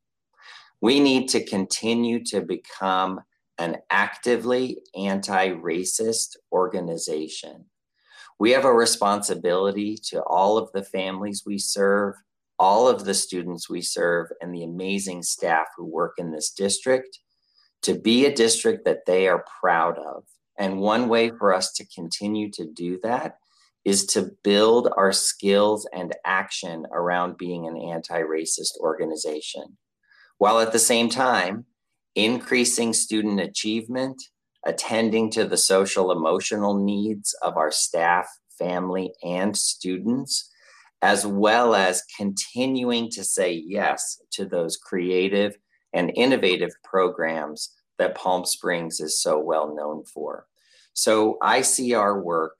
We 0.81 0.99
need 0.99 1.27
to 1.29 1.43
continue 1.43 2.23
to 2.25 2.41
become 2.41 3.21
an 3.57 3.77
actively 3.89 4.79
anti 4.95 5.49
racist 5.49 6.35
organization. 6.51 7.65
We 8.37 8.51
have 8.51 8.65
a 8.65 8.73
responsibility 8.73 9.97
to 10.09 10.21
all 10.23 10.57
of 10.57 10.71
the 10.73 10.83
families 10.83 11.43
we 11.45 11.57
serve, 11.57 12.15
all 12.57 12.87
of 12.87 13.05
the 13.05 13.13
students 13.13 13.69
we 13.69 13.81
serve, 13.81 14.27
and 14.41 14.53
the 14.53 14.63
amazing 14.63 15.23
staff 15.23 15.67
who 15.75 15.85
work 15.85 16.13
in 16.17 16.31
this 16.31 16.51
district 16.51 17.19
to 17.81 17.93
be 17.93 18.25
a 18.25 18.33
district 18.33 18.85
that 18.85 19.05
they 19.05 19.27
are 19.27 19.45
proud 19.61 19.97
of. 19.99 20.23
And 20.57 20.79
one 20.79 21.09
way 21.09 21.29
for 21.29 21.53
us 21.53 21.73
to 21.73 21.87
continue 21.93 22.49
to 22.51 22.65
do 22.65 22.99
that 23.03 23.37
is 23.83 24.05
to 24.07 24.31
build 24.43 24.91
our 24.97 25.11
skills 25.11 25.87
and 25.93 26.15
action 26.25 26.87
around 26.91 27.37
being 27.37 27.67
an 27.67 27.77
anti 27.77 28.21
racist 28.21 28.77
organization, 28.79 29.77
while 30.39 30.59
at 30.59 30.71
the 30.71 30.79
same 30.79 31.09
time 31.09 31.65
increasing 32.15 32.93
student 32.93 33.39
achievement, 33.39 34.21
attending 34.65 35.29
to 35.29 35.45
the 35.45 35.57
social 35.57 36.11
emotional 36.11 36.73
needs 36.73 37.35
of 37.43 37.57
our 37.57 37.71
staff, 37.71 38.27
family, 38.57 39.13
and 39.23 39.55
students, 39.55 40.49
as 41.05 41.23
well 41.23 41.75
as 41.75 42.01
continuing 42.17 43.11
to 43.11 43.23
say 43.23 43.51
yes 43.53 44.19
to 44.31 44.43
those 44.43 44.75
creative 44.75 45.55
and 45.93 46.11
innovative 46.15 46.71
programs 46.83 47.75
that 47.99 48.15
Palm 48.15 48.43
Springs 48.43 48.99
is 48.99 49.21
so 49.21 49.37
well 49.37 49.75
known 49.75 50.03
for. 50.03 50.47
So 50.93 51.37
I 51.43 51.61
see 51.61 51.93
our 51.93 52.19
work 52.19 52.55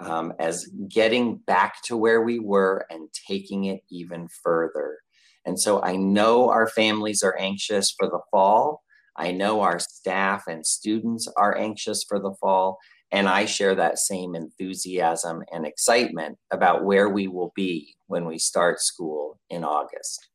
um, 0.00 0.32
as 0.40 0.68
getting 0.88 1.36
back 1.36 1.84
to 1.84 1.96
where 1.96 2.22
we 2.22 2.40
were 2.40 2.84
and 2.90 3.08
taking 3.28 3.66
it 3.66 3.82
even 3.92 4.26
further. 4.26 4.98
And 5.44 5.60
so 5.60 5.80
I 5.80 5.94
know 5.94 6.50
our 6.50 6.66
families 6.66 7.22
are 7.22 7.38
anxious 7.38 7.92
for 7.96 8.08
the 8.08 8.22
fall. 8.32 8.82
I 9.14 9.30
know 9.30 9.60
our 9.60 9.78
staff 9.78 10.48
and 10.48 10.66
students 10.66 11.28
are 11.36 11.56
anxious 11.56 12.02
for 12.02 12.18
the 12.18 12.34
fall. 12.40 12.80
And 13.14 13.28
I 13.28 13.44
share 13.44 13.76
that 13.76 14.00
same 14.00 14.34
enthusiasm 14.34 15.44
and 15.52 15.64
excitement 15.64 16.36
about 16.50 16.84
where 16.84 17.08
we 17.08 17.28
will 17.28 17.52
be 17.54 17.94
when 18.08 18.26
we 18.26 18.40
start 18.40 18.80
school 18.80 19.38
in 19.48 19.62
August. 19.62 20.26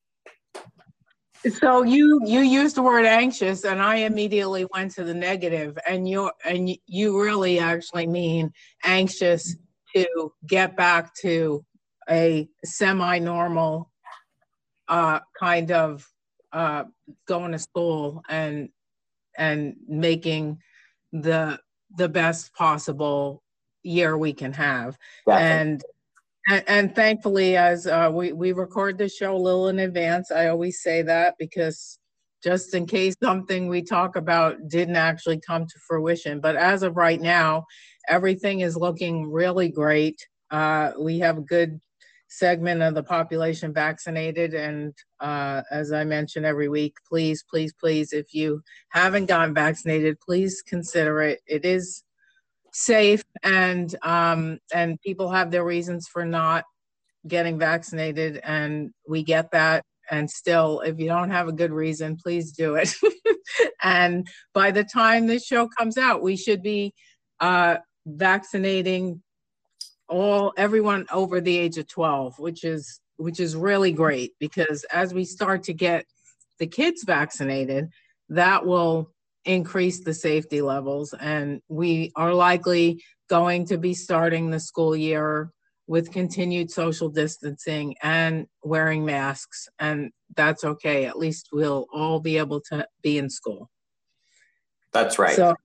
So 1.60 1.84
you 1.84 2.22
you 2.26 2.40
used 2.40 2.78
the 2.78 2.82
word 2.82 3.06
anxious, 3.06 3.66
and 3.66 3.82
I 3.82 3.96
immediately 3.98 4.66
went 4.74 4.94
to 4.94 5.04
the 5.04 5.14
negative, 5.14 5.78
and 5.86 6.08
you 6.08 6.32
and 6.46 6.70
you 6.86 7.22
really 7.22 7.60
actually 7.60 8.08
mean 8.08 8.54
anxious 8.86 9.58
to 9.94 10.32
get 10.48 10.78
back 10.78 11.14
to 11.16 11.66
a 12.10 12.48
semi-normal 12.64 13.92
uh, 14.88 15.20
kind 15.38 15.72
of 15.72 16.08
uh, 16.54 16.86
going 17.28 17.52
to 17.52 17.60
school 17.60 18.22
and 18.30 18.70
and 19.38 19.76
making 19.86 20.60
the 21.12 21.60
the 21.96 22.10
best 22.10 22.54
possible 22.54 23.42
year 23.84 24.18
we 24.18 24.34
can 24.34 24.54
have, 24.54 24.98
and 25.28 25.84
and, 26.50 26.64
and 26.68 26.96
thankfully, 26.96 27.56
as 27.58 27.86
uh, 27.86 28.10
we, 28.12 28.32
we 28.32 28.54
record 28.54 28.98
the 28.98 29.08
show 29.08 29.36
a 29.36 29.38
little 29.38 29.68
in 29.68 29.80
advance, 29.80 30.32
I 30.32 30.48
always 30.48 30.82
say 30.82 31.04
that 31.04 31.36
because 31.38 32.00
just 32.44 32.74
in 32.74 32.88
case 32.88 33.16
something 33.22 33.68
we 33.68 33.84
talk 33.84 34.16
about 34.16 34.56
didn't 34.68 34.96
actually 34.96 35.40
come 35.40 35.66
to 35.68 35.80
fruition. 35.88 36.40
But 36.40 36.56
as 36.56 36.84
of 36.84 36.98
right 36.98 37.22
now, 37.22 37.66
everything 38.08 38.62
is 38.62 38.76
looking 38.76 39.30
really 39.30 39.70
great. 39.70 40.28
Uh, 40.50 40.94
we 40.98 41.20
have 41.20 41.46
good 41.46 41.80
segment 42.30 42.82
of 42.82 42.94
the 42.94 43.04
population 43.04 43.74
vaccinated. 43.74 44.54
And 44.54 44.94
uh, 45.20 45.64
as 45.72 45.92
I 45.92 46.04
mention 46.06 46.46
every 46.46 46.70
week, 46.70 46.96
please, 47.08 47.44
please, 47.44 47.74
please, 47.74 48.14
if 48.14 48.34
you 48.34 48.62
haven't 48.90 49.26
gotten 49.26 49.54
vaccinated, 49.54 50.20
please 50.22 50.62
consider 50.62 51.22
it. 51.22 51.42
It 51.48 51.66
is 51.66 52.04
safe 52.72 53.24
and 53.44 53.96
um, 54.04 54.60
and 54.74 55.02
people 55.02 55.30
have 55.32 55.52
their 55.52 55.66
reasons 55.66 56.08
for 56.08 56.26
not 56.26 56.66
getting 57.28 57.60
vaccinated 57.60 58.40
and 58.44 58.92
we 59.08 59.24
get 59.24 59.52
that 59.52 59.84
and 60.10 60.30
still 60.30 60.80
if 60.82 61.00
you 61.00 61.08
don't 61.08 61.30
have 61.30 61.48
a 61.50 61.54
good 61.54 61.72
reason 61.72 62.16
please 62.16 62.54
do 62.54 62.76
it 62.76 62.94
and 63.84 64.26
by 64.54 64.72
the 64.72 64.86
time 64.86 65.28
this 65.28 65.46
show 65.46 65.68
comes 65.68 65.98
out 65.98 66.24
we 66.24 66.38
should 66.38 66.64
be 66.64 66.94
uh, 67.42 67.76
vaccinating 68.06 69.22
all 70.10 70.54
everyone 70.58 71.06
over 71.12 71.40
the 71.40 71.58
age 71.58 71.78
of 71.78 71.88
12 71.88 72.38
which 72.40 72.64
is 72.64 73.00
which 73.18 73.40
is 73.40 73.56
really 73.56 73.92
great 73.92 74.34
because 74.40 74.84
as 74.92 75.14
we 75.14 75.24
start 75.24 75.64
to 75.64 75.74
get 75.74 76.06
the 76.58 76.68
kids 76.68 77.04
vaccinated 77.04 77.90
that 78.30 78.66
will 78.66 79.12
increase 79.46 80.02
the 80.02 80.14
safety 80.14 80.62
levels. 80.62 81.14
And 81.20 81.62
we 81.68 82.12
are 82.16 82.34
likely 82.34 83.04
going 83.30 83.66
to 83.66 83.78
be 83.78 83.94
starting 83.94 84.50
the 84.50 84.60
school 84.60 84.96
year 84.96 85.52
with 85.88 86.12
continued 86.12 86.70
social 86.70 87.10
distancing 87.10 87.96
and 88.04 88.48
wearing 88.64 89.06
masks. 89.06 89.68
And 89.80 90.12
that's 90.36 90.64
okay. 90.64 91.06
At 91.06 91.18
least 91.18 91.50
we'll 91.52 91.88
all 91.92 92.20
be 92.20 92.38
able 92.38 92.62
to 92.70 92.86
be 93.02 93.18
in 93.18 93.30
school. 93.30 93.70
That's 94.92 95.18
right. 95.18 95.36
So, 95.36 95.56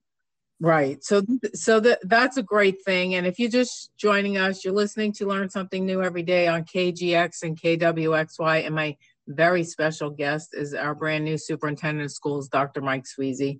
right. 0.59 1.03
So, 1.03 1.23
so 1.53 1.79
that 1.81 1.99
that's 2.03 2.37
a 2.37 2.43
great 2.43 2.83
thing. 2.83 3.15
And 3.15 3.25
if 3.27 3.39
you're 3.39 3.49
just 3.49 3.91
joining 3.97 4.37
us, 4.37 4.63
you're 4.63 4.73
listening 4.73 5.13
to 5.13 5.27
learn 5.27 5.49
something 5.49 5.85
new 5.85 6.01
every 6.01 6.23
day 6.23 6.47
on 6.47 6.63
KGX 6.63 7.43
and 7.43 7.59
KWXY. 7.59 8.65
And 8.65 8.75
my 8.75 8.95
very 9.27 9.63
special 9.63 10.09
guest 10.09 10.49
is 10.53 10.73
our 10.73 10.95
brand 10.95 11.25
new 11.25 11.37
superintendent 11.37 12.05
of 12.05 12.11
schools, 12.11 12.47
Dr. 12.47 12.81
Mike 12.81 13.05
Swize. 13.05 13.59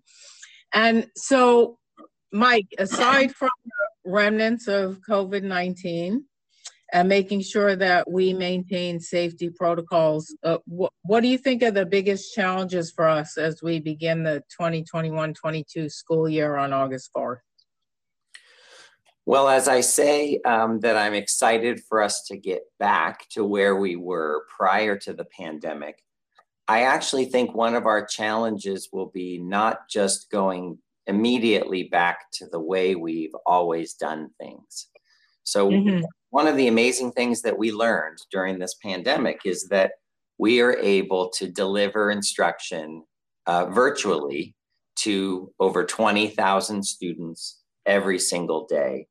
And 0.73 1.07
so, 1.15 1.77
Mike, 2.31 2.67
aside 2.77 3.33
from 3.33 3.49
remnants 4.05 4.67
of 4.67 4.99
COVID 5.07 5.43
19 5.43 6.25
and 6.93 7.09
making 7.09 7.41
sure 7.41 7.75
that 7.75 8.09
we 8.09 8.33
maintain 8.33 8.99
safety 8.99 9.49
protocols, 9.49 10.35
uh, 10.43 10.57
wh- 10.69 10.93
what 11.03 11.21
do 11.21 11.27
you 11.27 11.37
think 11.37 11.63
are 11.63 11.71
the 11.71 11.85
biggest 11.85 12.33
challenges 12.33 12.91
for 12.91 13.07
us 13.07 13.37
as 13.37 13.61
we 13.63 13.79
begin 13.79 14.23
the 14.23 14.43
2021 14.51 15.33
22 15.33 15.89
school 15.89 16.29
year 16.29 16.57
on 16.57 16.73
August 16.73 17.09
4th? 17.15 17.39
Well, 19.27 19.49
as 19.49 19.67
I 19.67 19.81
say, 19.81 20.39
um, 20.45 20.81
that 20.81 20.95
I'm 20.95 21.15
excited 21.15 21.81
for 21.89 22.03
us 22.03 22.23
to 22.27 22.37
get 22.37 22.61
back 22.77 23.27
to 23.29 23.43
where 23.43 23.75
we 23.75 23.95
were 23.95 24.45
prior 24.55 24.95
to 24.99 25.13
the 25.13 25.25
pandemic. 25.25 26.03
I 26.67 26.83
actually 26.83 27.25
think 27.25 27.55
one 27.55 27.73
of 27.73 27.87
our 27.87 28.05
challenges 28.05 28.89
will 28.91 29.07
be 29.07 29.39
not 29.39 29.89
just 29.89 30.29
going 30.29 30.77
immediately 31.07 31.83
back 31.83 32.31
to 32.33 32.47
the 32.47 32.59
way 32.59 32.95
we've 32.95 33.35
always 33.45 33.93
done 33.93 34.29
things. 34.39 34.87
So, 35.43 35.69
mm-hmm. 35.69 36.03
One 36.35 36.47
of 36.47 36.57
the 36.57 36.67
amazing 36.67 37.13
things 37.13 37.41
that 37.43 37.57
we 37.57 37.71
learned 37.71 38.17
during 38.29 38.59
this 38.59 38.75
pandemic 38.83 39.39
is 39.45 39.69
that 39.69 39.91
we 40.37 40.59
are 40.59 40.75
able 40.79 41.29
to 41.29 41.47
deliver 41.47 42.11
instruction 42.11 43.05
uh, 43.45 43.67
virtually 43.67 44.53
to 44.97 45.49
over 45.61 45.85
20,000 45.85 46.83
students 46.83 47.61
every 47.85 48.19
single 48.19 48.65
day. 48.65 49.07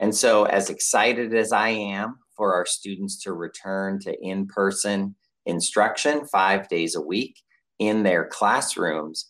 And 0.00 0.14
so, 0.14 0.44
as 0.44 0.68
excited 0.68 1.34
as 1.34 1.50
I 1.50 1.70
am 1.70 2.18
for 2.36 2.52
our 2.52 2.66
students 2.66 3.22
to 3.22 3.32
return 3.32 3.98
to 4.00 4.14
in 4.22 4.46
person 4.46 5.16
instruction 5.46 6.26
five 6.26 6.68
days 6.68 6.94
a 6.94 7.00
week 7.00 7.40
in 7.78 8.02
their 8.02 8.26
classrooms, 8.26 9.24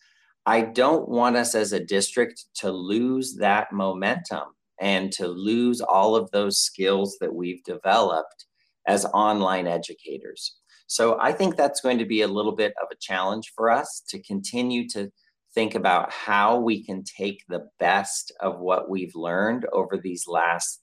I 0.46 0.62
don't 0.62 1.08
want 1.08 1.36
us 1.36 1.54
as 1.54 1.72
a 1.72 1.78
district 1.78 2.46
to 2.56 2.72
lose 2.72 3.36
that 3.36 3.72
momentum 3.72 4.55
and 4.80 5.12
to 5.12 5.26
lose 5.26 5.80
all 5.80 6.16
of 6.16 6.30
those 6.30 6.58
skills 6.58 7.16
that 7.20 7.34
we've 7.34 7.62
developed 7.64 8.46
as 8.86 9.04
online 9.06 9.66
educators. 9.66 10.56
So 10.86 11.18
I 11.20 11.32
think 11.32 11.56
that's 11.56 11.80
going 11.80 11.98
to 11.98 12.04
be 12.04 12.22
a 12.22 12.28
little 12.28 12.54
bit 12.54 12.72
of 12.80 12.88
a 12.92 12.96
challenge 13.00 13.52
for 13.56 13.70
us 13.70 14.02
to 14.08 14.22
continue 14.22 14.88
to 14.90 15.10
think 15.54 15.74
about 15.74 16.12
how 16.12 16.58
we 16.58 16.84
can 16.84 17.02
take 17.02 17.42
the 17.48 17.66
best 17.80 18.32
of 18.40 18.58
what 18.58 18.88
we've 18.88 19.14
learned 19.14 19.66
over 19.72 19.96
these 19.96 20.26
last 20.28 20.80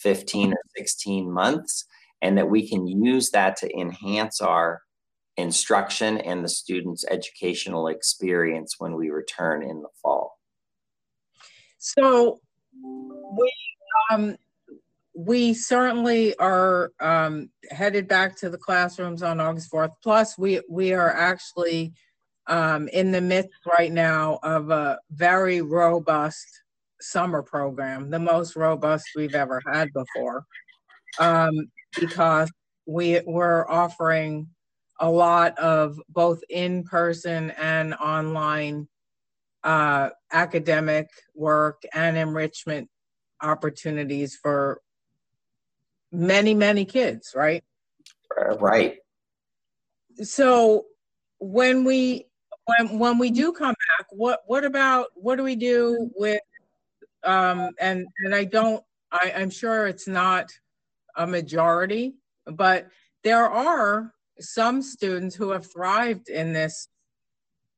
15 0.00 0.52
or 0.52 0.60
16 0.76 1.30
months 1.30 1.84
and 2.22 2.38
that 2.38 2.48
we 2.48 2.68
can 2.68 2.86
use 2.86 3.30
that 3.30 3.56
to 3.56 3.78
enhance 3.78 4.40
our 4.40 4.80
instruction 5.36 6.18
and 6.18 6.44
the 6.44 6.48
students' 6.48 7.04
educational 7.10 7.88
experience 7.88 8.76
when 8.78 8.94
we 8.94 9.10
return 9.10 9.62
in 9.62 9.82
the 9.82 9.88
fall. 10.00 10.38
So 11.78 12.40
we 13.36 13.52
um, 14.10 14.36
we 15.14 15.52
certainly 15.54 16.36
are 16.36 16.92
um, 17.00 17.50
headed 17.70 18.08
back 18.08 18.36
to 18.38 18.48
the 18.48 18.58
classrooms 18.58 19.22
on 19.22 19.40
August 19.40 19.70
4th. 19.70 19.90
Plus, 20.02 20.38
we 20.38 20.60
we 20.68 20.92
are 20.92 21.10
actually 21.10 21.92
um, 22.46 22.88
in 22.88 23.12
the 23.12 23.20
midst 23.20 23.66
right 23.66 23.92
now 23.92 24.38
of 24.42 24.70
a 24.70 24.98
very 25.10 25.60
robust 25.60 26.46
summer 27.00 27.42
program, 27.42 28.10
the 28.10 28.18
most 28.18 28.56
robust 28.56 29.06
we've 29.16 29.34
ever 29.34 29.60
had 29.70 29.88
before, 29.92 30.44
um, 31.18 31.70
because 31.98 32.50
we 32.86 33.20
we're 33.26 33.68
offering 33.68 34.48
a 35.00 35.10
lot 35.10 35.58
of 35.58 36.00
both 36.08 36.40
in-person 36.48 37.50
and 37.52 37.94
online 37.94 38.88
uh, 39.64 40.10
academic 40.32 41.08
work 41.34 41.82
and 41.92 42.16
enrichment 42.16 42.88
opportunities 43.42 44.36
for 44.36 44.80
many 46.10 46.54
many 46.54 46.84
kids 46.84 47.32
right? 47.34 47.64
Uh, 48.38 48.56
right. 48.58 48.98
So 50.22 50.86
when 51.38 51.84
we 51.84 52.26
when 52.64 52.98
when 52.98 53.18
we 53.18 53.30
do 53.30 53.52
come 53.52 53.74
back 53.98 54.06
what 54.10 54.40
what 54.46 54.64
about 54.64 55.06
what 55.14 55.36
do 55.36 55.42
we 55.42 55.56
do 55.56 56.10
with 56.14 56.40
um 57.24 57.70
and 57.80 58.06
and 58.24 58.34
i 58.34 58.44
don't 58.44 58.84
i 59.10 59.32
i'm 59.36 59.50
sure 59.50 59.86
it's 59.88 60.06
not 60.06 60.52
a 61.16 61.26
majority 61.26 62.14
but 62.46 62.88
there 63.24 63.48
are 63.48 64.12
some 64.40 64.82
students 64.82 65.34
who 65.34 65.50
have 65.50 65.70
thrived 65.70 66.28
in 66.28 66.52
this 66.52 66.88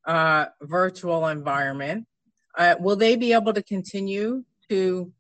uh, 0.06 0.46
virtual 0.62 1.28
environment, 1.28 2.06
uh, 2.56 2.74
will 2.78 2.96
they 2.96 3.16
be 3.16 3.32
able 3.32 3.52
to 3.52 3.62
continue 3.62 4.44
to 4.68 5.12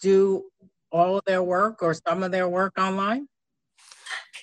do 0.00 0.44
all 0.90 1.18
of 1.18 1.24
their 1.24 1.42
work 1.42 1.82
or 1.82 1.94
some 1.94 2.22
of 2.22 2.32
their 2.32 2.48
work 2.48 2.74
online? 2.78 3.28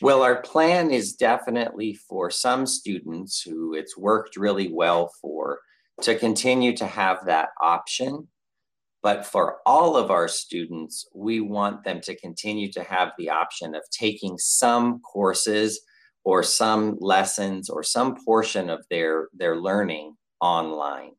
Well, 0.01 0.21
our 0.21 0.41
plan 0.41 0.91
is 0.91 1.13
definitely 1.13 1.93
for 1.93 2.31
some 2.31 2.65
students 2.65 3.41
who 3.41 3.73
it's 3.73 3.97
worked 3.97 4.37
really 4.37 4.71
well 4.71 5.11
for 5.21 5.59
to 6.01 6.15
continue 6.15 6.75
to 6.77 6.87
have 6.87 7.25
that 7.25 7.49
option. 7.61 8.27
But 9.01 9.25
for 9.25 9.57
all 9.65 9.95
of 9.95 10.11
our 10.11 10.27
students, 10.27 11.07
we 11.13 11.39
want 11.41 11.83
them 11.83 12.01
to 12.01 12.15
continue 12.15 12.71
to 12.73 12.83
have 12.83 13.11
the 13.17 13.29
option 13.29 13.75
of 13.75 13.83
taking 13.91 14.37
some 14.37 14.99
courses 15.01 15.81
or 16.23 16.43
some 16.43 16.97
lessons 16.99 17.69
or 17.69 17.83
some 17.83 18.15
portion 18.23 18.69
of 18.69 18.85
their 18.89 19.29
their 19.33 19.55
learning 19.55 20.15
online 20.41 21.11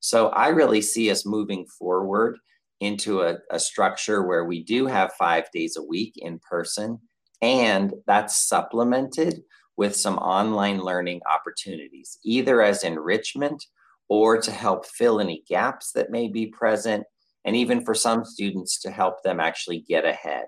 so 0.00 0.28
i 0.28 0.48
really 0.48 0.82
see 0.82 1.10
us 1.10 1.26
moving 1.26 1.66
forward 1.78 2.38
into 2.80 3.22
a, 3.22 3.38
a 3.50 3.58
structure 3.58 4.22
where 4.22 4.44
we 4.44 4.62
do 4.62 4.86
have 4.86 5.12
five 5.18 5.50
days 5.52 5.76
a 5.76 5.82
week 5.82 6.14
in 6.16 6.38
person 6.38 6.98
and 7.42 7.94
that's 8.06 8.36
supplemented 8.36 9.42
with 9.76 9.94
some 9.94 10.18
online 10.18 10.80
learning 10.80 11.20
opportunities 11.32 12.18
either 12.24 12.62
as 12.62 12.84
enrichment 12.84 13.64
or 14.08 14.40
to 14.40 14.50
help 14.50 14.86
fill 14.86 15.20
any 15.20 15.42
gaps 15.48 15.92
that 15.92 16.10
may 16.10 16.28
be 16.28 16.46
present 16.46 17.04
and 17.44 17.54
even 17.56 17.84
for 17.84 17.94
some 17.94 18.24
students 18.24 18.80
to 18.80 18.90
help 18.90 19.22
them 19.22 19.40
actually 19.40 19.80
get 19.80 20.04
ahead. 20.04 20.44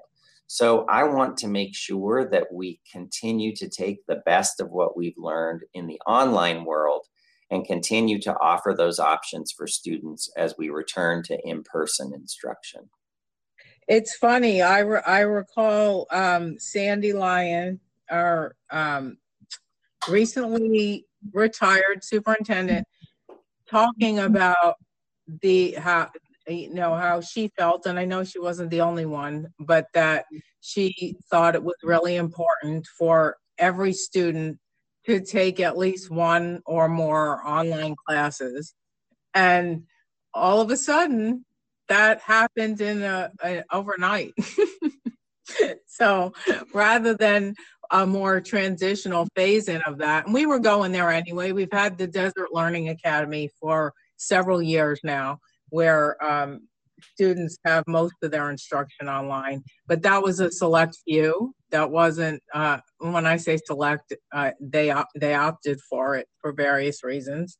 So 0.47 0.85
I 0.89 1.05
want 1.05 1.37
to 1.39 1.49
make 1.49 1.77
sure 1.77 2.29
that 2.31 2.53
we 2.53 2.81
continue 2.91 3.55
to 3.57 3.69
take 3.69 3.99
the 4.07 4.21
best 4.27 4.61
of 4.61 4.71
what 4.71 4.97
we've 4.97 5.17
learned 5.17 5.63
in 5.75 5.87
the 5.87 6.01
online 6.07 6.65
world 6.65 7.07
and 7.51 7.65
continue 7.67 8.21
to 8.21 8.37
offer 8.39 8.75
those 8.77 8.99
options 8.99 9.53
for 9.53 9.67
students 9.67 10.31
as 10.37 10.55
we 10.57 10.71
return 10.71 11.23
to 11.25 11.39
in-person 11.47 12.13
instruction. 12.15 12.89
It's 13.89 14.15
funny. 14.17 14.63
I, 14.63 14.81
re- 14.81 15.03
I 15.05 15.21
recall 15.21 16.07
um, 16.13 16.59
Sandy 16.59 17.13
Lyon, 17.13 17.81
our 18.09 18.55
um, 18.71 19.19
recently 20.09 21.07
retired 21.33 22.05
superintendent, 22.05 22.87
talking 23.69 24.21
about 24.21 24.77
the 25.43 25.73
how 25.73 26.09
you 26.49 26.73
know 26.73 26.95
how 26.95 27.21
she 27.21 27.49
felt 27.57 27.87
and 27.87 27.99
i 27.99 28.05
know 28.05 28.25
she 28.25 28.41
wasn't 28.41 28.69
the 28.71 28.81
only 28.81 29.07
one 29.07 29.47
but 29.61 29.87
that 29.95 30.25
she 30.61 31.17
thought 31.31 31.55
it 31.55 31.63
was 31.63 31.77
really 31.85 32.17
important 32.17 32.85
for 32.99 33.37
every 33.59 33.93
student 33.93 34.59
to 35.11 35.25
take 35.25 35.61
at 35.61 35.79
least 35.79 36.11
one 36.11 36.63
or 36.67 36.89
more 36.89 37.47
online 37.47 37.95
classes. 38.07 38.75
And 39.35 39.85
all 40.35 40.61
of 40.61 40.71
a 40.71 40.77
sudden 40.77 41.45
that 41.89 42.21
happened 42.21 42.81
in 42.81 43.03
a, 43.03 43.31
a 43.43 43.65
overnight. 43.73 44.33
So 45.87 46.33
rather 46.73 47.15
than 47.15 47.55
a 47.91 48.07
more 48.07 48.41
transitional 48.41 49.29
phase 49.35 49.69
in 49.69 49.83
of 49.83 49.99
that 49.99 50.25
and 50.25 50.33
we 50.33 50.47
were 50.47 50.61
going 50.61 50.93
there 50.93 51.11
anyway 51.11 51.53
we've 51.53 51.73
had 51.73 51.99
the 51.99 52.07
desert 52.07 52.53
learning 52.53 52.89
academy 52.89 53.51
for 53.61 53.93
several 54.17 54.63
years 54.63 55.01
now 55.03 55.41
where 55.71 56.23
um, 56.25 56.69
students 57.15 57.59
have 57.65 57.85
most 57.87 58.15
of 58.23 58.31
their 58.31 58.51
instruction 58.51 59.09
online, 59.09 59.63
but 59.87 60.03
that 60.03 60.23
was 60.23 60.41
a 60.41 60.51
select 60.51 60.97
few. 61.07 61.55
That 61.71 61.91
wasn't, 61.91 62.43
uh, 62.53 62.79
when 62.99 63.27
I 63.27 63.37
say 63.37 63.59
select, 63.65 64.13
uh, 64.33 64.51
they, 64.61 64.93
they 65.15 65.35
opted 65.35 65.81
for 65.89 66.17
it 66.17 66.27
for 66.41 66.53
various 66.53 67.05
reasons. 67.05 67.59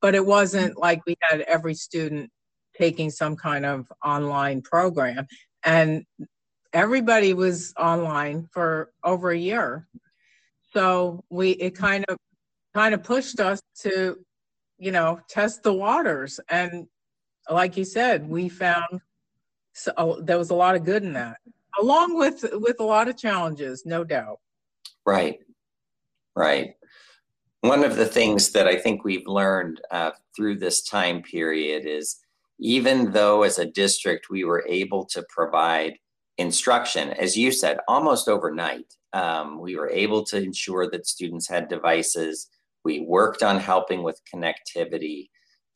But 0.00 0.14
it 0.14 0.24
wasn't 0.24 0.78
like 0.78 1.02
we 1.06 1.16
had 1.20 1.40
every 1.40 1.74
student 1.74 2.30
taking 2.76 3.10
some 3.10 3.34
kind 3.34 3.66
of 3.66 3.86
online 4.04 4.62
program. 4.62 5.26
And 5.64 6.04
everybody 6.72 7.34
was 7.34 7.74
online 7.76 8.46
for 8.52 8.92
over 9.02 9.30
a 9.30 9.36
year. 9.36 9.88
So 10.72 11.24
we, 11.30 11.50
it 11.50 11.74
kind 11.74 12.04
of, 12.08 12.16
kind 12.74 12.94
of 12.94 13.02
pushed 13.02 13.40
us 13.40 13.60
to, 13.80 14.18
you 14.78 14.92
know, 14.92 15.18
test 15.28 15.64
the 15.64 15.72
waters. 15.72 16.38
And 16.48 16.86
like 17.50 17.76
you 17.76 17.84
said, 17.84 18.28
we 18.28 18.48
found 18.48 19.00
so, 19.72 19.92
oh, 19.96 20.20
there 20.20 20.38
was 20.38 20.50
a 20.50 20.54
lot 20.54 20.74
of 20.74 20.84
good 20.84 21.04
in 21.04 21.12
that, 21.12 21.38
along 21.80 22.18
with 22.18 22.44
with 22.54 22.80
a 22.80 22.84
lot 22.84 23.08
of 23.08 23.16
challenges, 23.16 23.86
no 23.86 24.02
doubt. 24.02 24.40
Right, 25.06 25.38
right. 26.34 26.74
One 27.60 27.84
of 27.84 27.96
the 27.96 28.06
things 28.06 28.50
that 28.52 28.66
I 28.66 28.76
think 28.76 29.04
we've 29.04 29.26
learned 29.26 29.80
uh, 29.90 30.12
through 30.34 30.58
this 30.58 30.82
time 30.82 31.22
period 31.22 31.86
is 31.86 32.18
even 32.58 33.12
though 33.12 33.42
as 33.42 33.58
a 33.58 33.64
district 33.64 34.30
we 34.30 34.44
were 34.44 34.64
able 34.68 35.04
to 35.06 35.24
provide 35.28 35.98
instruction, 36.38 37.10
as 37.10 37.36
you 37.36 37.52
said, 37.52 37.78
almost 37.88 38.28
overnight, 38.28 38.94
um, 39.12 39.60
we 39.60 39.76
were 39.76 39.90
able 39.90 40.24
to 40.24 40.36
ensure 40.36 40.90
that 40.90 41.06
students 41.06 41.48
had 41.48 41.68
devices. 41.68 42.48
We 42.84 43.00
worked 43.00 43.42
on 43.42 43.58
helping 43.58 44.02
with 44.02 44.20
connectivity. 44.32 45.28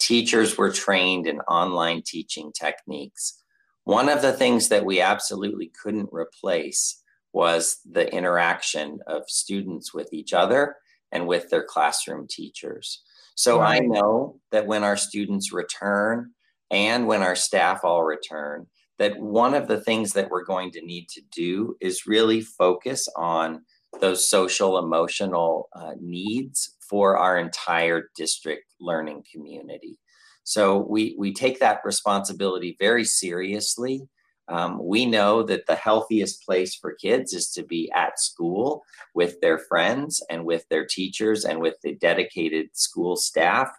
Teachers 0.02 0.58
were 0.58 0.72
trained 0.72 1.28
in 1.28 1.38
online 1.42 2.02
teaching 2.04 2.50
techniques. 2.52 3.40
One 3.84 4.08
of 4.08 4.20
the 4.20 4.32
things 4.32 4.68
that 4.68 4.84
we 4.84 5.00
absolutely 5.00 5.70
couldn't 5.80 6.08
replace 6.12 7.00
was 7.32 7.78
the 7.88 8.12
interaction 8.12 8.98
of 9.06 9.22
students 9.28 9.94
with 9.94 10.12
each 10.12 10.32
other 10.32 10.74
and 11.12 11.28
with 11.28 11.50
their 11.50 11.62
classroom 11.62 12.26
teachers. 12.28 13.00
So 13.36 13.60
right. 13.60 13.80
I 13.80 13.86
know 13.86 14.40
that 14.50 14.66
when 14.66 14.82
our 14.82 14.96
students 14.96 15.52
return 15.52 16.32
and 16.72 17.06
when 17.06 17.22
our 17.22 17.36
staff 17.36 17.84
all 17.84 18.02
return, 18.02 18.66
that 18.98 19.20
one 19.20 19.54
of 19.54 19.68
the 19.68 19.80
things 19.80 20.14
that 20.14 20.30
we're 20.30 20.44
going 20.44 20.72
to 20.72 20.84
need 20.84 21.08
to 21.10 21.22
do 21.30 21.76
is 21.80 22.08
really 22.08 22.40
focus 22.40 23.06
on 23.16 23.62
those 24.02 24.28
social 24.28 24.78
emotional 24.78 25.70
uh, 25.74 25.92
needs 26.00 26.76
for 26.80 27.16
our 27.16 27.38
entire 27.38 28.10
district 28.14 28.64
learning 28.80 29.24
community. 29.32 29.98
So 30.44 30.78
we, 30.78 31.14
we 31.18 31.32
take 31.32 31.60
that 31.60 31.80
responsibility 31.84 32.76
very 32.78 33.04
seriously. 33.04 34.02
Um, 34.48 34.84
we 34.84 35.06
know 35.06 35.44
that 35.44 35.66
the 35.66 35.76
healthiest 35.76 36.44
place 36.44 36.74
for 36.74 36.94
kids 36.94 37.32
is 37.32 37.48
to 37.52 37.62
be 37.62 37.90
at 37.94 38.18
school 38.18 38.82
with 39.14 39.40
their 39.40 39.58
friends 39.58 40.20
and 40.28 40.44
with 40.44 40.68
their 40.68 40.84
teachers 40.84 41.44
and 41.44 41.60
with 41.60 41.76
the 41.82 41.94
dedicated 41.94 42.70
school 42.74 43.14
staff 43.16 43.70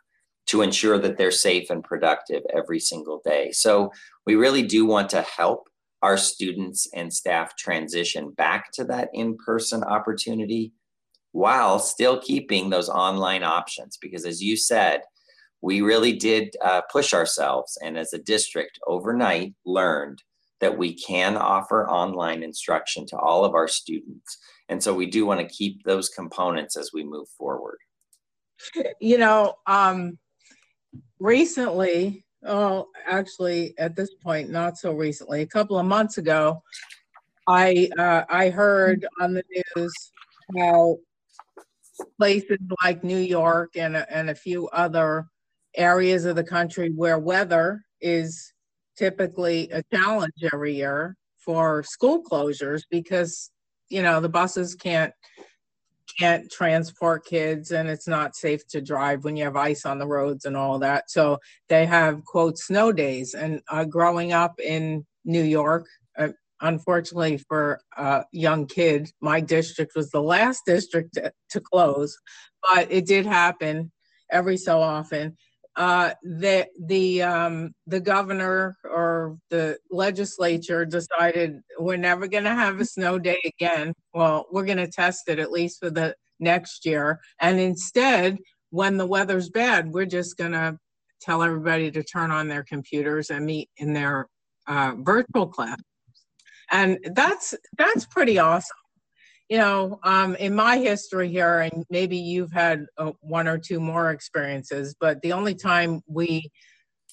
to 0.47 0.61
ensure 0.61 0.97
that 0.99 1.17
they're 1.17 1.31
safe 1.31 1.69
and 1.69 1.83
productive 1.83 2.43
every 2.53 2.79
single 2.79 3.21
day. 3.25 3.51
So 3.51 3.91
we 4.25 4.35
really 4.35 4.63
do 4.63 4.85
want 4.85 5.09
to 5.09 5.21
help 5.21 5.67
our 6.03 6.17
students 6.17 6.87
and 6.93 7.11
staff 7.11 7.55
transition 7.55 8.29
back 8.31 8.71
to 8.73 8.83
that 8.83 9.09
in 9.13 9.37
person 9.37 9.83
opportunity. 9.83 10.73
while 11.31 11.79
still 11.79 12.19
keeping 12.19 12.69
those 12.69 12.89
online 12.89 13.41
options. 13.43 13.97
Because 13.97 14.23
as 14.23 14.41
you 14.41 14.55
said, 14.55 15.01
we 15.61 15.81
really 15.81 16.13
did 16.13 16.55
uh, 16.61 16.81
push 16.91 17.11
ourselves 17.13 17.75
and 17.83 17.97
as 17.97 18.13
a 18.13 18.19
district 18.19 18.77
overnight 18.85 19.55
learned 19.65 20.21
that 20.61 20.77
we 20.77 20.93
can 20.93 21.35
offer 21.35 21.89
online 21.89 22.43
instruction 22.43 23.05
to 23.07 23.17
all 23.17 23.43
of 23.43 23.55
our 23.55 23.67
students. 23.67 24.37
And 24.69 24.81
so 24.81 24.93
we 24.93 25.07
do 25.07 25.25
want 25.25 25.39
to 25.39 25.55
keep 25.55 25.83
those 25.83 26.09
components 26.09 26.77
as 26.77 26.91
we 26.93 27.03
move 27.03 27.27
forward. 27.37 27.79
You 29.01 29.17
know, 29.17 29.55
um, 29.65 30.19
recently, 31.19 32.25
oh, 32.45 32.87
actually, 33.05 33.73
at 33.77 33.95
this 33.95 34.13
point, 34.15 34.49
not 34.49 34.77
so 34.77 34.93
recently, 34.93 35.41
a 35.41 35.47
couple 35.47 35.77
of 35.77 35.85
months 35.85 36.17
ago, 36.17 36.61
I 37.47 37.89
uh, 37.97 38.23
I 38.29 38.49
heard 38.49 39.05
on 39.19 39.33
the 39.33 39.43
news 39.75 39.93
how 40.57 40.97
places 42.17 42.57
like 42.83 43.03
New 43.03 43.17
York 43.17 43.75
and 43.75 43.97
and 44.09 44.29
a 44.29 44.35
few 44.35 44.67
other 44.69 45.27
areas 45.75 46.25
of 46.25 46.35
the 46.35 46.43
country 46.43 46.91
where 46.95 47.19
weather 47.19 47.83
is 48.01 48.53
typically 48.97 49.69
a 49.71 49.83
challenge 49.93 50.33
every 50.53 50.75
year 50.75 51.15
for 51.37 51.83
school 51.83 52.23
closures 52.23 52.83
because 52.89 53.51
you 53.89 54.01
know 54.01 54.21
the 54.21 54.29
buses 54.29 54.75
can't 54.75 55.13
can't 56.19 56.51
transport 56.51 57.25
kids 57.25 57.71
and 57.71 57.89
it's 57.89 58.07
not 58.07 58.35
safe 58.35 58.65
to 58.67 58.81
drive 58.81 59.23
when 59.23 59.35
you 59.35 59.43
have 59.43 59.55
ice 59.55 59.85
on 59.85 59.99
the 59.99 60.07
roads 60.07 60.45
and 60.45 60.55
all 60.55 60.79
that. 60.79 61.09
So 61.09 61.39
they 61.69 61.85
have 61.85 62.23
quote 62.25 62.57
snow 62.57 62.91
days. 62.91 63.33
And 63.33 63.61
uh, 63.69 63.85
growing 63.85 64.33
up 64.33 64.59
in 64.59 65.05
new 65.25 65.43
york 65.43 65.87
uh, 66.17 66.29
unfortunately 66.61 67.37
for 67.37 67.79
a 67.97 68.23
young 68.31 68.65
kid 68.65 69.09
my 69.21 69.39
district 69.39 69.93
was 69.95 70.09
the 70.09 70.21
last 70.21 70.63
district 70.65 71.13
to, 71.13 71.31
to 71.49 71.59
close 71.59 72.17
but 72.73 72.91
it 72.91 73.05
did 73.05 73.25
happen 73.25 73.91
every 74.31 74.57
so 74.57 74.79
often 74.79 75.35
uh, 75.75 76.11
the 76.21 76.67
the 76.79 77.21
um, 77.23 77.73
the 77.87 77.99
governor 77.99 78.77
or 78.83 79.37
the 79.49 79.77
legislature 79.89 80.85
decided 80.85 81.61
we're 81.79 81.97
never 81.97 82.27
going 82.27 82.43
to 82.43 82.51
have 82.51 82.79
a 82.79 82.85
snow 82.85 83.17
day 83.17 83.39
again. 83.45 83.93
Well, 84.13 84.45
we're 84.51 84.65
going 84.65 84.77
to 84.77 84.87
test 84.87 85.29
it 85.29 85.39
at 85.39 85.51
least 85.51 85.79
for 85.79 85.89
the 85.89 86.15
next 86.39 86.85
year, 86.85 87.19
and 87.39 87.59
instead, 87.59 88.37
when 88.69 88.97
the 88.97 89.07
weather's 89.07 89.49
bad, 89.49 89.91
we're 89.91 90.05
just 90.05 90.37
going 90.37 90.51
to 90.51 90.77
tell 91.21 91.41
everybody 91.41 91.89
to 91.89 92.03
turn 92.03 92.31
on 92.31 92.47
their 92.47 92.63
computers 92.63 93.29
and 93.29 93.45
meet 93.45 93.69
in 93.77 93.93
their 93.93 94.27
uh, 94.67 94.93
virtual 94.99 95.47
class, 95.47 95.79
and 96.71 96.99
that's 97.15 97.55
that's 97.77 98.05
pretty 98.05 98.37
awesome 98.37 98.77
you 99.49 99.57
know, 99.57 99.99
um, 100.03 100.35
in 100.35 100.55
my 100.55 100.77
history 100.77 101.29
here, 101.29 101.59
and 101.59 101.85
maybe 101.89 102.17
you've 102.17 102.51
had 102.51 102.85
uh, 102.97 103.11
one 103.21 103.47
or 103.47 103.57
two 103.57 103.79
more 103.79 104.11
experiences, 104.11 104.95
but 104.99 105.21
the 105.21 105.33
only 105.33 105.53
time 105.53 106.01
we 106.07 106.49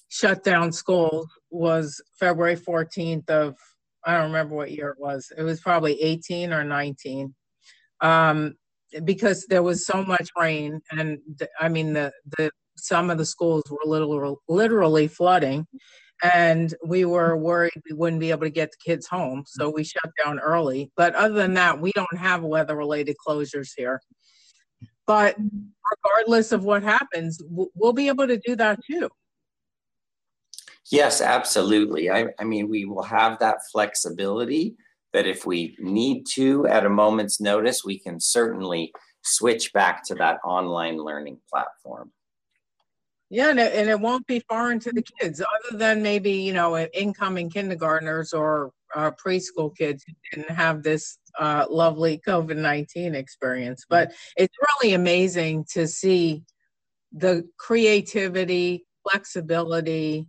shut 0.08 0.42
down 0.42 0.72
schools 0.72 1.28
was 1.50 2.00
February 2.18 2.56
14th 2.56 3.28
of, 3.30 3.56
I 4.04 4.14
don't 4.14 4.26
remember 4.26 4.54
what 4.54 4.70
year 4.72 4.90
it 4.90 5.00
was. 5.00 5.32
It 5.36 5.42
was 5.42 5.60
probably 5.60 6.00
18 6.02 6.52
or 6.52 6.64
19. 6.64 7.34
Um, 8.00 8.54
because 9.04 9.46
there 9.46 9.62
was 9.62 9.86
so 9.86 10.02
much 10.02 10.30
rain 10.38 10.80
and 10.90 11.18
I 11.60 11.68
mean 11.68 11.92
the 11.92 12.12
the 12.36 12.50
some 12.76 13.10
of 13.10 13.18
the 13.18 13.26
schools 13.26 13.62
were 13.70 13.78
literally 13.84 14.34
literally 14.48 15.06
flooding 15.06 15.66
and 16.22 16.74
we 16.84 17.04
were 17.04 17.34
mm-hmm. 17.34 17.42
worried 17.42 17.82
we 17.88 17.96
wouldn't 17.96 18.20
be 18.20 18.30
able 18.30 18.42
to 18.42 18.50
get 18.50 18.70
the 18.70 18.76
kids 18.84 19.06
home 19.06 19.44
so 19.46 19.66
mm-hmm. 19.66 19.76
we 19.76 19.84
shut 19.84 20.10
down 20.24 20.38
early. 20.38 20.90
But 20.96 21.14
other 21.14 21.34
than 21.34 21.54
that 21.54 21.80
we 21.80 21.92
don't 21.92 22.16
have 22.16 22.42
weather 22.42 22.76
related 22.76 23.16
closures 23.26 23.70
here. 23.76 24.00
But 25.06 25.36
regardless 26.04 26.52
of 26.52 26.64
what 26.64 26.82
happens 26.82 27.40
we'll 27.48 27.92
be 27.92 28.08
able 28.08 28.26
to 28.26 28.38
do 28.38 28.56
that 28.56 28.80
too. 28.84 29.08
Yes 30.90 31.20
absolutely. 31.20 32.10
I, 32.10 32.26
I 32.38 32.44
mean 32.44 32.68
we 32.68 32.84
will 32.84 33.02
have 33.02 33.38
that 33.40 33.58
flexibility 33.72 34.76
that 35.12 35.26
if 35.26 35.44
we 35.44 35.76
need 35.80 36.24
to 36.34 36.66
at 36.66 36.86
a 36.86 36.90
moment's 36.90 37.40
notice 37.40 37.84
we 37.84 37.98
can 37.98 38.20
certainly 38.20 38.92
switch 39.22 39.72
back 39.72 40.04
to 40.06 40.14
that 40.14 40.38
online 40.44 40.96
learning 40.96 41.38
platform 41.50 42.10
yeah, 43.30 43.50
and 43.50 43.60
it, 43.60 43.72
and 43.74 43.88
it 43.88 44.00
won't 44.00 44.26
be 44.26 44.40
foreign 44.48 44.80
to 44.80 44.92
the 44.92 45.02
kids, 45.02 45.40
other 45.40 45.78
than 45.78 46.02
maybe 46.02 46.32
you 46.32 46.52
know 46.52 46.76
incoming 46.76 47.48
kindergartners 47.48 48.32
or 48.32 48.72
uh, 48.94 49.12
preschool 49.12 49.74
kids 49.76 50.04
who 50.04 50.14
didn't 50.32 50.54
have 50.54 50.82
this 50.82 51.18
uh, 51.38 51.64
lovely 51.70 52.20
COVID 52.26 52.56
nineteen 52.56 53.14
experience. 53.14 53.86
But 53.88 54.12
it's 54.36 54.56
really 54.82 54.94
amazing 54.94 55.64
to 55.72 55.86
see 55.86 56.42
the 57.12 57.48
creativity, 57.56 58.84
flexibility, 59.08 60.26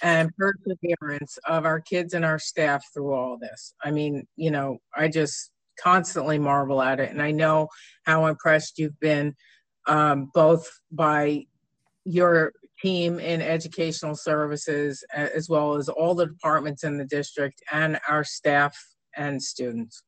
and 0.00 0.30
perseverance 0.38 1.38
of 1.44 1.66
our 1.66 1.80
kids 1.80 2.14
and 2.14 2.24
our 2.24 2.38
staff 2.38 2.84
through 2.94 3.14
all 3.14 3.36
this. 3.36 3.74
I 3.82 3.90
mean, 3.90 4.28
you 4.36 4.52
know, 4.52 4.78
I 4.96 5.08
just 5.08 5.50
constantly 5.82 6.38
marvel 6.38 6.80
at 6.80 7.00
it, 7.00 7.10
and 7.10 7.20
I 7.20 7.32
know 7.32 7.66
how 8.04 8.26
impressed 8.26 8.78
you've 8.78 9.00
been 9.00 9.34
um, 9.88 10.30
both 10.32 10.70
by 10.92 11.46
your 12.08 12.52
team 12.80 13.18
in 13.18 13.42
educational 13.42 14.14
services, 14.14 15.04
as 15.12 15.48
well 15.48 15.74
as 15.74 15.88
all 15.88 16.14
the 16.14 16.26
departments 16.26 16.84
in 16.84 16.96
the 16.96 17.04
district 17.04 17.62
and 17.72 17.98
our 18.08 18.24
staff 18.24 18.76
and 19.16 19.42
students. 19.42 20.02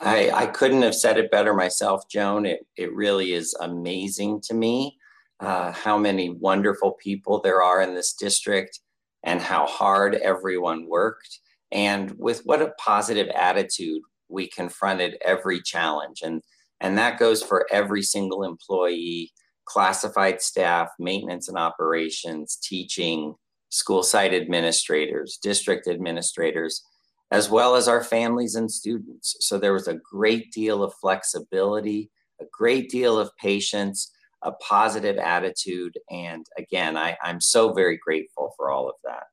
I, 0.00 0.30
I 0.30 0.46
couldn't 0.46 0.82
have 0.82 0.94
said 0.94 1.18
it 1.18 1.30
better 1.30 1.54
myself, 1.54 2.08
Joan. 2.08 2.46
It, 2.46 2.60
it 2.76 2.94
really 2.94 3.32
is 3.32 3.54
amazing 3.60 4.42
to 4.44 4.54
me 4.54 4.96
uh, 5.40 5.72
how 5.72 5.98
many 5.98 6.30
wonderful 6.30 6.92
people 7.02 7.40
there 7.40 7.62
are 7.62 7.82
in 7.82 7.94
this 7.94 8.12
district 8.12 8.80
and 9.24 9.40
how 9.40 9.66
hard 9.66 10.14
everyone 10.16 10.88
worked 10.88 11.40
and 11.72 12.12
with 12.18 12.42
what 12.44 12.62
a 12.62 12.72
positive 12.78 13.28
attitude 13.34 14.02
we 14.28 14.48
confronted 14.48 15.16
every 15.24 15.60
challenge. 15.60 16.20
And, 16.22 16.42
and 16.80 16.96
that 16.98 17.18
goes 17.18 17.42
for 17.42 17.66
every 17.72 18.02
single 18.02 18.44
employee 18.44 19.32
classified 19.68 20.40
staff, 20.40 20.88
maintenance 20.98 21.48
and 21.48 21.58
operations, 21.58 22.56
teaching, 22.56 23.34
school 23.68 24.02
site 24.02 24.32
administrators, 24.32 25.38
district 25.42 25.86
administrators, 25.86 26.82
as 27.30 27.50
well 27.50 27.76
as 27.76 27.86
our 27.86 28.02
families 28.02 28.54
and 28.54 28.70
students. 28.70 29.36
So 29.40 29.58
there 29.58 29.74
was 29.74 29.86
a 29.86 30.00
great 30.10 30.50
deal 30.52 30.82
of 30.82 30.94
flexibility, 30.94 32.10
a 32.40 32.44
great 32.50 32.88
deal 32.88 33.18
of 33.18 33.30
patience, 33.36 34.10
a 34.42 34.52
positive 34.52 35.18
attitude. 35.18 35.98
And 36.10 36.46
again, 36.56 36.96
I, 36.96 37.16
I'm 37.22 37.40
so 37.40 37.72
very 37.74 37.98
grateful 37.98 38.54
for 38.56 38.70
all 38.70 38.88
of 38.88 38.94
that. 39.04 39.24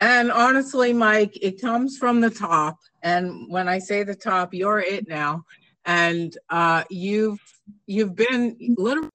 And 0.00 0.32
honestly, 0.32 0.92
Mike, 0.92 1.38
it 1.42 1.60
comes 1.60 1.98
from 1.98 2.20
the 2.20 2.30
top. 2.30 2.78
And 3.02 3.50
when 3.52 3.68
I 3.68 3.78
say 3.78 4.02
the 4.02 4.14
top, 4.14 4.54
you're 4.54 4.80
it 4.80 5.06
now. 5.06 5.44
And 5.84 6.36
uh, 6.48 6.84
you've 6.90 7.40
you've 7.86 8.14
been 8.14 8.56
literally 8.76 9.08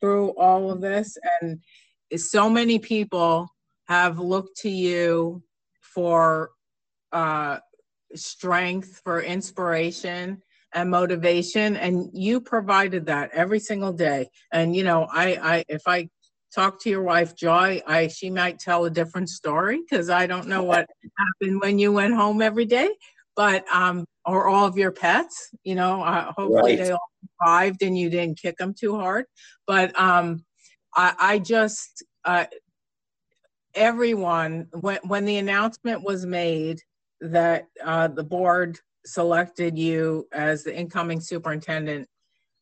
through 0.00 0.30
all 0.30 0.70
of 0.70 0.80
this, 0.80 1.16
and 1.40 1.60
so 2.16 2.48
many 2.48 2.78
people 2.78 3.48
have 3.86 4.18
looked 4.18 4.56
to 4.58 4.70
you 4.70 5.42
for 5.80 6.50
uh, 7.12 7.58
strength, 8.14 9.00
for 9.04 9.22
inspiration 9.22 10.42
and 10.74 10.90
motivation, 10.90 11.76
and 11.76 12.10
you 12.12 12.40
provided 12.40 13.06
that 13.06 13.30
every 13.32 13.60
single 13.60 13.92
day. 13.92 14.28
And 14.52 14.74
you 14.74 14.84
know, 14.84 15.06
I, 15.12 15.26
I 15.36 15.64
if 15.68 15.82
I 15.86 16.08
talk 16.54 16.80
to 16.82 16.90
your 16.90 17.02
wife 17.02 17.36
Joy, 17.36 17.80
I 17.86 18.08
she 18.08 18.30
might 18.30 18.58
tell 18.58 18.84
a 18.84 18.90
different 18.90 19.28
story 19.28 19.80
because 19.80 20.10
I 20.10 20.26
don't 20.26 20.48
know 20.48 20.62
what 20.64 20.88
happened 21.16 21.60
when 21.60 21.78
you 21.78 21.92
went 21.92 22.14
home 22.14 22.42
every 22.42 22.64
day 22.64 22.90
but 23.38 23.64
um, 23.72 24.04
or 24.28 24.46
all 24.46 24.66
of 24.66 24.76
your 24.76 24.92
pets, 24.92 25.50
you 25.64 25.74
know, 25.74 26.02
uh, 26.02 26.32
hopefully 26.36 26.76
right. 26.76 26.78
they 26.78 26.90
all 26.90 27.10
survived 27.40 27.82
and 27.82 27.96
you 27.98 28.10
didn't 28.10 28.38
kick 28.40 28.56
them 28.58 28.74
too 28.78 28.94
hard. 28.94 29.24
But 29.66 29.98
um, 29.98 30.44
I, 30.94 31.14
I 31.18 31.38
just 31.38 32.04
uh, 32.24 32.44
everyone 33.74 34.68
when 34.80 34.98
when 35.04 35.24
the 35.24 35.38
announcement 35.38 36.02
was 36.02 36.26
made 36.26 36.80
that 37.20 37.68
uh, 37.82 38.08
the 38.08 38.22
board 38.22 38.78
selected 39.06 39.78
you 39.78 40.28
as 40.32 40.62
the 40.62 40.76
incoming 40.76 41.20
superintendent, 41.20 42.06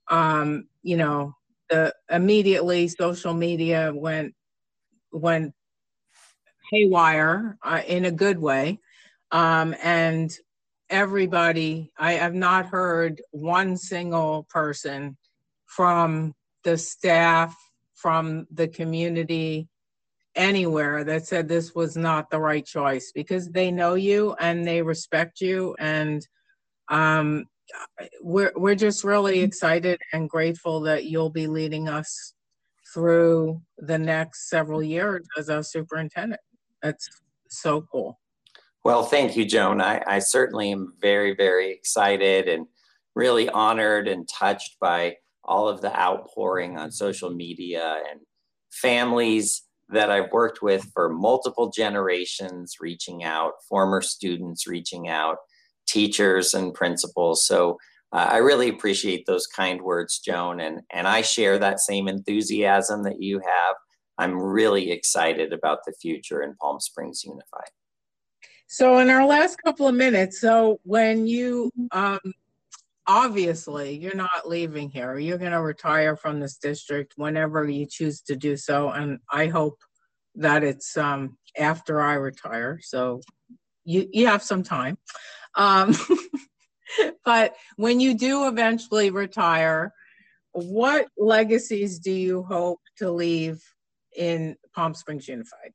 um, 0.09 0.68
you 0.83 0.96
know, 0.96 1.35
the 1.68 1.92
immediately 2.11 2.87
social 2.87 3.35
media 3.35 3.92
went 3.92 4.35
went 5.11 5.52
haywire 6.70 7.59
uh, 7.62 7.83
in 7.87 8.05
a 8.05 8.12
good 8.12 8.38
way. 8.38 8.79
Um, 9.33 9.74
and 9.83 10.31
everybody, 10.90 11.92
I 11.99 12.12
have 12.12 12.35
not 12.35 12.66
heard 12.66 13.22
one 13.31 13.77
single 13.77 14.46
person 14.51 15.16
from 15.66 16.35
the 16.64 16.79
staff, 16.79 17.57
from 17.94 18.46
the 18.51 18.68
community, 18.68 19.68
anywhere 20.35 21.03
that 21.03 21.27
said 21.27 21.49
this 21.49 21.75
was 21.75 21.96
not 21.96 22.31
the 22.31 22.38
right 22.38 22.64
choice 22.64 23.11
because 23.14 23.49
they 23.49 23.70
know 23.70 23.94
you 23.94 24.37
and 24.38 24.66
they 24.66 24.83
respect 24.83 25.40
you 25.40 25.75
and 25.79 26.27
um, 26.88 27.46
we're 28.20 28.53
we're 28.55 28.75
just 28.75 29.03
really 29.03 29.40
excited 29.40 30.01
and 30.12 30.31
grateful 30.31 30.81
that 30.81 31.05
you'll 31.05 31.31
be 31.31 31.46
leading 31.46 31.88
us 31.88 32.35
through 32.92 33.61
the 33.79 33.99
next 33.99 34.49
several 34.49 34.83
years 34.83 35.27
as 35.37 35.51
our 35.51 35.62
superintendent. 35.62 36.40
That's 36.83 37.09
so 37.49 37.83
cool. 37.90 38.20
Well, 38.87 39.03
thank 39.03 39.37
you, 39.37 39.44
Joan. 39.44 39.81
I, 39.81 40.01
I 40.07 40.20
certainly 40.20 40.70
am 40.70 40.92
very, 41.01 41.35
very 41.35 41.72
excited 41.72 42.46
and 42.46 42.68
really 43.16 43.49
honored 43.49 44.07
and 44.07 44.29
touched 44.29 44.77
by 44.81 45.16
all 45.42 45.68
of 45.68 45.81
the 45.81 45.92
outpouring 46.01 46.79
on 46.79 46.92
social 46.92 47.31
media 47.31 48.01
and 48.09 48.20
families 48.70 49.64
that 49.88 50.12
I've 50.12 50.31
worked 50.31 50.62
with 50.62 50.88
for 50.94 51.09
multiple 51.09 51.68
generations 51.68 52.77
reaching 52.79 53.25
out, 53.25 53.55
former 53.68 54.03
students 54.03 54.68
reaching 54.68 55.09
out, 55.09 55.38
teachers 55.88 56.55
and 56.55 56.72
principals. 56.72 57.44
So 57.44 57.79
uh, 58.12 58.29
I 58.31 58.37
really 58.37 58.68
appreciate 58.68 59.27
those 59.27 59.49
kind 59.49 59.83
words, 59.83 60.20
Joan, 60.20 60.61
and, 60.61 60.83
and 60.92 61.09
I 61.09 61.22
share 61.22 61.59
that 61.59 61.81
same 61.81 62.07
enthusiasm 62.07 63.03
that 63.03 63.20
you 63.20 63.40
have. 63.40 63.75
I'm 64.16 64.38
really 64.38 64.92
excited 64.92 65.53
about 65.53 65.81
the 65.85 65.94
future 66.01 66.40
in 66.40 66.55
Palm 66.55 66.79
Springs 66.79 67.25
Unified. 67.25 67.70
So, 68.68 68.98
in 68.98 69.11
our 69.11 69.24
last 69.24 69.57
couple 69.64 69.87
of 69.87 69.94
minutes, 69.94 70.40
so 70.40 70.81
when 70.83 71.26
you 71.26 71.70
um, 71.92 72.18
obviously 73.07 73.96
you're 73.96 74.16
not 74.16 74.48
leaving 74.48 74.90
here, 74.90 75.18
you're 75.18 75.38
going 75.38 75.52
to 75.52 75.62
retire 75.62 76.16
from 76.16 76.40
this 76.40 76.57
district 76.57 77.14
whenever 77.16 77.68
you 77.68 77.87
choose 77.87 78.20
to 78.22 78.35
do 78.35 78.57
so, 78.57 78.90
and 78.90 79.20
I 79.31 79.46
hope 79.46 79.79
that 80.35 80.64
it's 80.64 80.96
um, 80.96 81.38
after 81.57 82.02
I 82.02 82.14
retire. 82.14 82.81
So, 82.83 83.20
you 83.85 84.09
you 84.12 84.26
have 84.26 84.42
some 84.42 84.64
time. 84.64 84.98
Um, 85.55 85.94
but 87.24 87.55
when 87.76 88.00
you 88.00 88.14
do 88.14 88.48
eventually 88.48 89.11
retire, 89.11 89.92
what 90.52 91.07
legacies 91.16 91.98
do 91.98 92.11
you 92.11 92.42
hope 92.42 92.81
to 92.98 93.11
leave 93.11 93.62
in 94.16 94.57
Palm 94.74 94.94
Springs 94.94 95.29
Unified? 95.29 95.72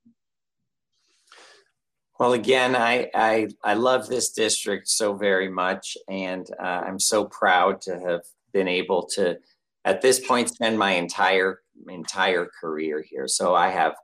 Well, 2.21 2.33
again, 2.33 2.75
I, 2.75 3.09
I, 3.15 3.47
I 3.63 3.73
love 3.73 4.05
this 4.05 4.29
district 4.29 4.87
so 4.87 5.15
very 5.15 5.49
much, 5.49 5.97
and 6.07 6.45
uh, 6.61 6.83
I'm 6.85 6.99
so 6.99 7.25
proud 7.25 7.81
to 7.81 7.99
have 7.99 8.21
been 8.53 8.67
able 8.67 9.07
to, 9.15 9.39
at 9.85 10.03
this 10.03 10.19
point, 10.19 10.49
spend 10.49 10.77
my 10.77 10.91
entire 10.91 11.61
entire 11.89 12.47
career 12.61 13.03
here. 13.09 13.27
So 13.27 13.55
I 13.55 13.69
have 13.69 13.95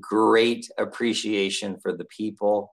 great 0.00 0.70
appreciation 0.78 1.76
for 1.82 1.94
the 1.94 2.06
people 2.06 2.72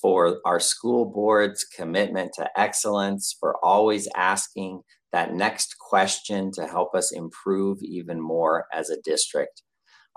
for 0.00 0.38
our 0.44 0.60
school 0.60 1.06
board's 1.06 1.64
commitment 1.64 2.30
to 2.34 2.48
excellence, 2.56 3.34
for 3.40 3.56
always 3.64 4.06
asking 4.14 4.82
that 5.10 5.34
next 5.34 5.74
question 5.80 6.52
to 6.52 6.68
help 6.68 6.94
us 6.94 7.10
improve 7.10 7.82
even 7.82 8.20
more 8.20 8.66
as 8.72 8.88
a 8.88 9.02
district. 9.02 9.62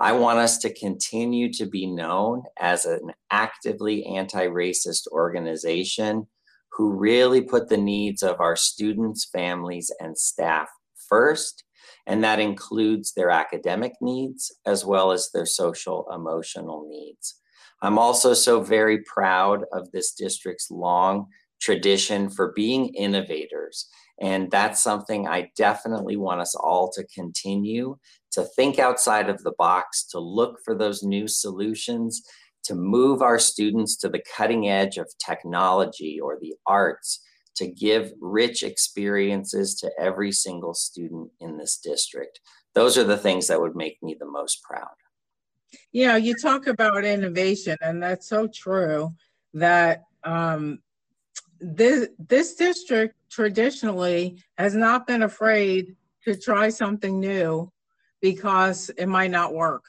I 0.02 0.14
want 0.14 0.40
us 0.40 0.58
to 0.60 0.74
continue 0.74 1.54
to 1.54 1.68
be 1.68 1.86
known 1.86 2.42
as 2.60 2.86
an 2.86 3.12
actively 3.30 4.04
anti 4.04 4.48
racist 4.48 5.06
organization 5.12 6.26
who 6.72 6.94
really 6.94 7.42
put 7.42 7.70
the 7.70 7.78
needs 7.78 8.24
of 8.24 8.40
our 8.40 8.56
students, 8.56 9.30
families, 9.32 9.92
and 10.00 10.18
staff 10.18 10.70
first. 11.08 11.64
And 12.08 12.24
that 12.24 12.40
includes 12.40 13.14
their 13.14 13.30
academic 13.30 13.94
needs 14.02 14.52
as 14.66 14.84
well 14.84 15.12
as 15.12 15.30
their 15.30 15.46
social 15.46 16.08
emotional 16.12 16.88
needs. 16.90 17.36
I'm 17.84 18.00
also 18.00 18.34
so 18.34 18.60
very 18.64 19.04
proud 19.04 19.66
of 19.72 19.92
this 19.92 20.14
district's 20.16 20.72
long 20.72 21.28
tradition 21.62 22.30
for 22.30 22.52
being 22.54 22.94
innovators. 22.96 23.88
And 24.20 24.52
that's 24.52 24.84
something 24.84 25.28
I 25.28 25.50
definitely 25.56 26.16
want 26.16 26.42
us 26.42 26.56
all 26.56 26.92
to 26.92 27.06
continue 27.14 27.98
to 28.32 28.44
think 28.56 28.80
outside 28.80 29.30
of 29.30 29.44
the 29.44 29.54
box, 29.58 30.04
to 30.12 30.20
look 30.20 30.60
for 30.64 30.76
those 30.76 31.04
new 31.04 31.28
solutions, 31.28 32.24
to 32.64 32.76
move 32.76 33.22
our 33.22 33.40
students 33.40 33.98
to 33.98 34.10
the 34.10 34.24
cutting 34.36 34.70
edge 34.70 34.98
of 34.98 35.12
technology 35.24 36.20
or 36.20 36.38
the 36.40 36.54
arts, 36.66 37.24
to 37.56 37.68
give 37.68 38.12
rich 38.22 38.64
experiences 38.64 39.76
to 39.76 39.92
every 40.00 40.32
single 40.32 40.74
student 40.74 41.30
in 41.40 41.58
this 41.58 41.78
district. 41.78 42.40
Those 42.74 42.98
are 42.98 43.04
the 43.04 43.18
things 43.18 43.48
that 43.48 43.60
would 43.60 43.76
make 43.76 44.02
me 44.02 44.16
the 44.18 44.30
most 44.30 44.64
proud. 44.64 44.88
You 45.92 46.08
know, 46.08 46.16
you 46.16 46.36
talk 46.36 46.68
about 46.68 47.04
innovation, 47.04 47.78
and 47.82 48.02
that's 48.02 48.28
so 48.30 48.48
true. 48.48 49.14
That 49.54 50.04
um, 50.24 50.80
this 51.62 52.10
this 52.18 52.56
district 52.56 53.16
traditionally 53.30 54.44
has 54.58 54.76
not 54.76 55.06
been 55.08 55.24
afraid 55.24 55.96
to 56.26 56.36
try 56.36 56.70
something 56.70 57.20
new 57.20 57.72
because 58.22 58.90
it 58.98 59.08
might 59.08 59.32
not 59.32 59.54
work. 59.54 59.84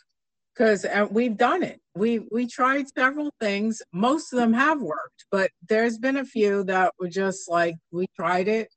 Because 0.55 0.85
uh, 0.85 1.07
we've 1.11 1.37
done 1.37 1.63
it. 1.63 1.81
We 1.95 2.21
we 2.31 2.47
tried 2.47 2.87
several 2.89 3.33
things. 3.41 3.81
Most 3.93 4.33
of 4.33 4.39
them 4.39 4.53
have 4.53 4.83
worked, 4.83 5.25
but 5.31 5.51
there's 5.69 5.97
been 5.97 6.19
a 6.19 6.25
few 6.25 6.63
that 6.65 6.93
were 7.01 7.09
just 7.09 7.51
like 7.51 7.77
we 7.91 8.07
tried 8.17 8.49
it. 8.49 8.69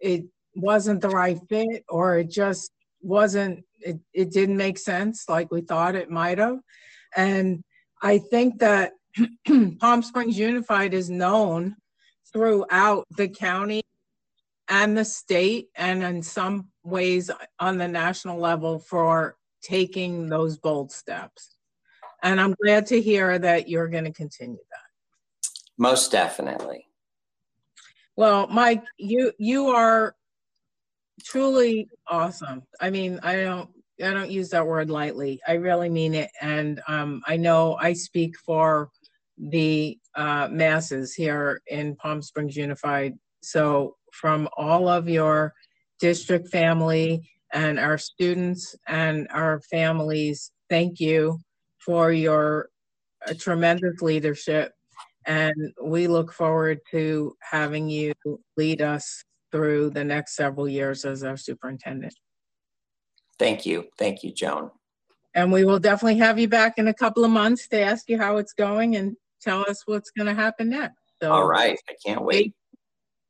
It 0.00 0.24
wasn't 0.54 1.00
the 1.00 1.08
right 1.08 1.38
fit, 1.48 1.84
or 1.88 2.18
it 2.18 2.30
just 2.30 2.70
wasn't 3.02 3.64
it, 3.80 3.98
it 4.12 4.30
didn't 4.30 4.56
make 4.56 4.78
sense 4.78 5.28
like 5.28 5.50
we 5.50 5.60
thought 5.60 5.96
it 5.96 6.10
might 6.10 6.38
have. 6.38 6.58
And 7.16 7.64
I 8.00 8.18
think 8.18 8.60
that 8.60 8.92
Palm 9.80 10.02
Springs 10.02 10.38
Unified 10.38 10.94
is 10.94 11.10
known 11.10 11.76
throughout 12.34 13.06
the 13.16 13.28
county 13.28 13.82
and 14.68 14.96
the 14.96 15.04
state, 15.04 15.68
and 15.76 16.02
in 16.02 16.22
some 16.22 16.68
ways 16.82 17.30
on 17.60 17.78
the 17.78 17.88
national 17.88 18.38
level 18.38 18.78
for 18.78 19.36
taking 19.62 20.28
those 20.28 20.58
bold 20.58 20.90
steps. 20.92 21.56
And 22.22 22.40
I'm 22.40 22.54
glad 22.62 22.86
to 22.86 23.00
hear 23.00 23.38
that 23.38 23.68
you're 23.68 23.88
going 23.88 24.04
to 24.04 24.12
continue 24.12 24.56
that. 24.56 25.50
Most 25.76 26.12
definitely. 26.12 26.86
Well, 28.16 28.46
Mike, 28.46 28.84
you 28.96 29.32
you 29.38 29.68
are 29.68 30.14
truly 31.24 31.88
awesome. 32.06 32.62
I 32.80 32.90
mean, 32.90 33.18
I 33.22 33.36
don't 33.36 33.68
I 34.02 34.12
don't 34.12 34.30
use 34.30 34.50
that 34.50 34.66
word 34.66 34.88
lightly. 34.88 35.40
I 35.46 35.54
really 35.54 35.88
mean 35.88 36.14
it, 36.14 36.30
and 36.40 36.80
um, 36.86 37.22
I 37.26 37.36
know 37.36 37.76
I 37.80 37.92
speak 37.92 38.36
for 38.38 38.90
the 39.36 39.98
uh, 40.16 40.48
masses 40.50 41.14
here 41.14 41.60
in 41.66 41.96
Palm 41.96 42.22
Springs 42.22 42.56
Unified. 42.56 43.14
So, 43.42 43.96
from 44.12 44.48
all 44.56 44.88
of 44.88 45.08
your 45.08 45.52
district 46.00 46.48
family 46.48 47.28
and 47.52 47.78
our 47.78 47.98
students 47.98 48.76
and 48.86 49.26
our 49.30 49.60
families, 49.70 50.52
thank 50.70 51.00
you 51.00 51.40
for 51.84 52.12
your 52.12 52.68
uh, 53.26 53.34
tremendous 53.38 54.00
leadership. 54.00 54.72
And 55.26 55.54
we 55.82 56.06
look 56.06 56.32
forward 56.32 56.80
to 56.90 57.36
having 57.40 57.88
you 57.88 58.12
lead 58.56 58.82
us 58.82 59.24
through 59.50 59.90
the 59.90 60.04
next 60.04 60.36
several 60.36 60.68
years 60.68 61.04
as 61.04 61.22
our 61.24 61.36
superintendent. 61.36 62.14
Thank 63.38 63.66
you. 63.66 63.86
Thank 63.98 64.22
you, 64.22 64.32
Joan. 64.32 64.70
And 65.34 65.50
we 65.50 65.64
will 65.64 65.80
definitely 65.80 66.18
have 66.18 66.38
you 66.38 66.46
back 66.46 66.74
in 66.78 66.88
a 66.88 66.94
couple 66.94 67.24
of 67.24 67.30
months 67.30 67.66
to 67.68 67.80
ask 67.80 68.08
you 68.08 68.18
how 68.18 68.36
it's 68.36 68.52
going 68.52 68.94
and 68.96 69.16
tell 69.44 69.68
us 69.68 69.82
what's 69.86 70.10
going 70.10 70.26
to 70.26 70.34
happen 70.34 70.70
next. 70.70 70.94
So 71.22 71.32
All 71.32 71.46
right. 71.46 71.78
I 71.88 71.94
can't 72.04 72.24
wait. 72.24 72.54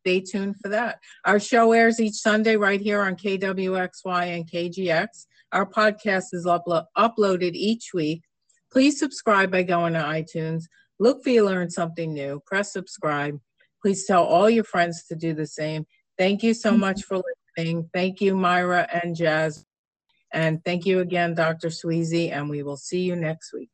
Stay, 0.00 0.20
stay 0.20 0.38
tuned 0.38 0.56
for 0.62 0.68
that. 0.70 0.98
Our 1.24 1.40
show 1.40 1.72
airs 1.72 2.00
each 2.00 2.14
Sunday 2.14 2.56
right 2.56 2.80
here 2.80 3.02
on 3.02 3.16
KWXY 3.16 4.36
and 4.36 4.50
KGX. 4.50 5.06
Our 5.52 5.66
podcast 5.66 6.26
is 6.32 6.46
uplo- 6.46 6.86
uploaded 6.96 7.52
each 7.54 7.90
week. 7.94 8.22
Please 8.72 8.98
subscribe 8.98 9.52
by 9.52 9.62
going 9.62 9.92
to 9.92 10.00
iTunes. 10.00 10.64
Look 10.98 11.22
for 11.22 11.30
you 11.30 11.44
learn 11.44 11.70
something 11.70 12.12
new. 12.12 12.42
Press 12.46 12.72
subscribe. 12.72 13.38
Please 13.82 14.06
tell 14.06 14.24
all 14.24 14.48
your 14.48 14.64
friends 14.64 15.04
to 15.08 15.14
do 15.14 15.34
the 15.34 15.46
same. 15.46 15.86
Thank 16.18 16.42
you 16.42 16.54
so 16.54 16.70
mm-hmm. 16.70 16.80
much 16.80 17.02
for 17.02 17.22
listening. 17.56 17.88
Thank 17.92 18.20
you, 18.20 18.34
Myra 18.34 18.88
and 18.92 19.14
Jazz. 19.14 19.64
And 20.32 20.64
thank 20.64 20.86
you 20.86 21.00
again, 21.00 21.34
Dr. 21.34 21.70
Swize, 21.70 22.30
and 22.32 22.50
we 22.50 22.62
will 22.62 22.76
see 22.76 23.00
you 23.02 23.14
next 23.14 23.52
week. 23.52 23.70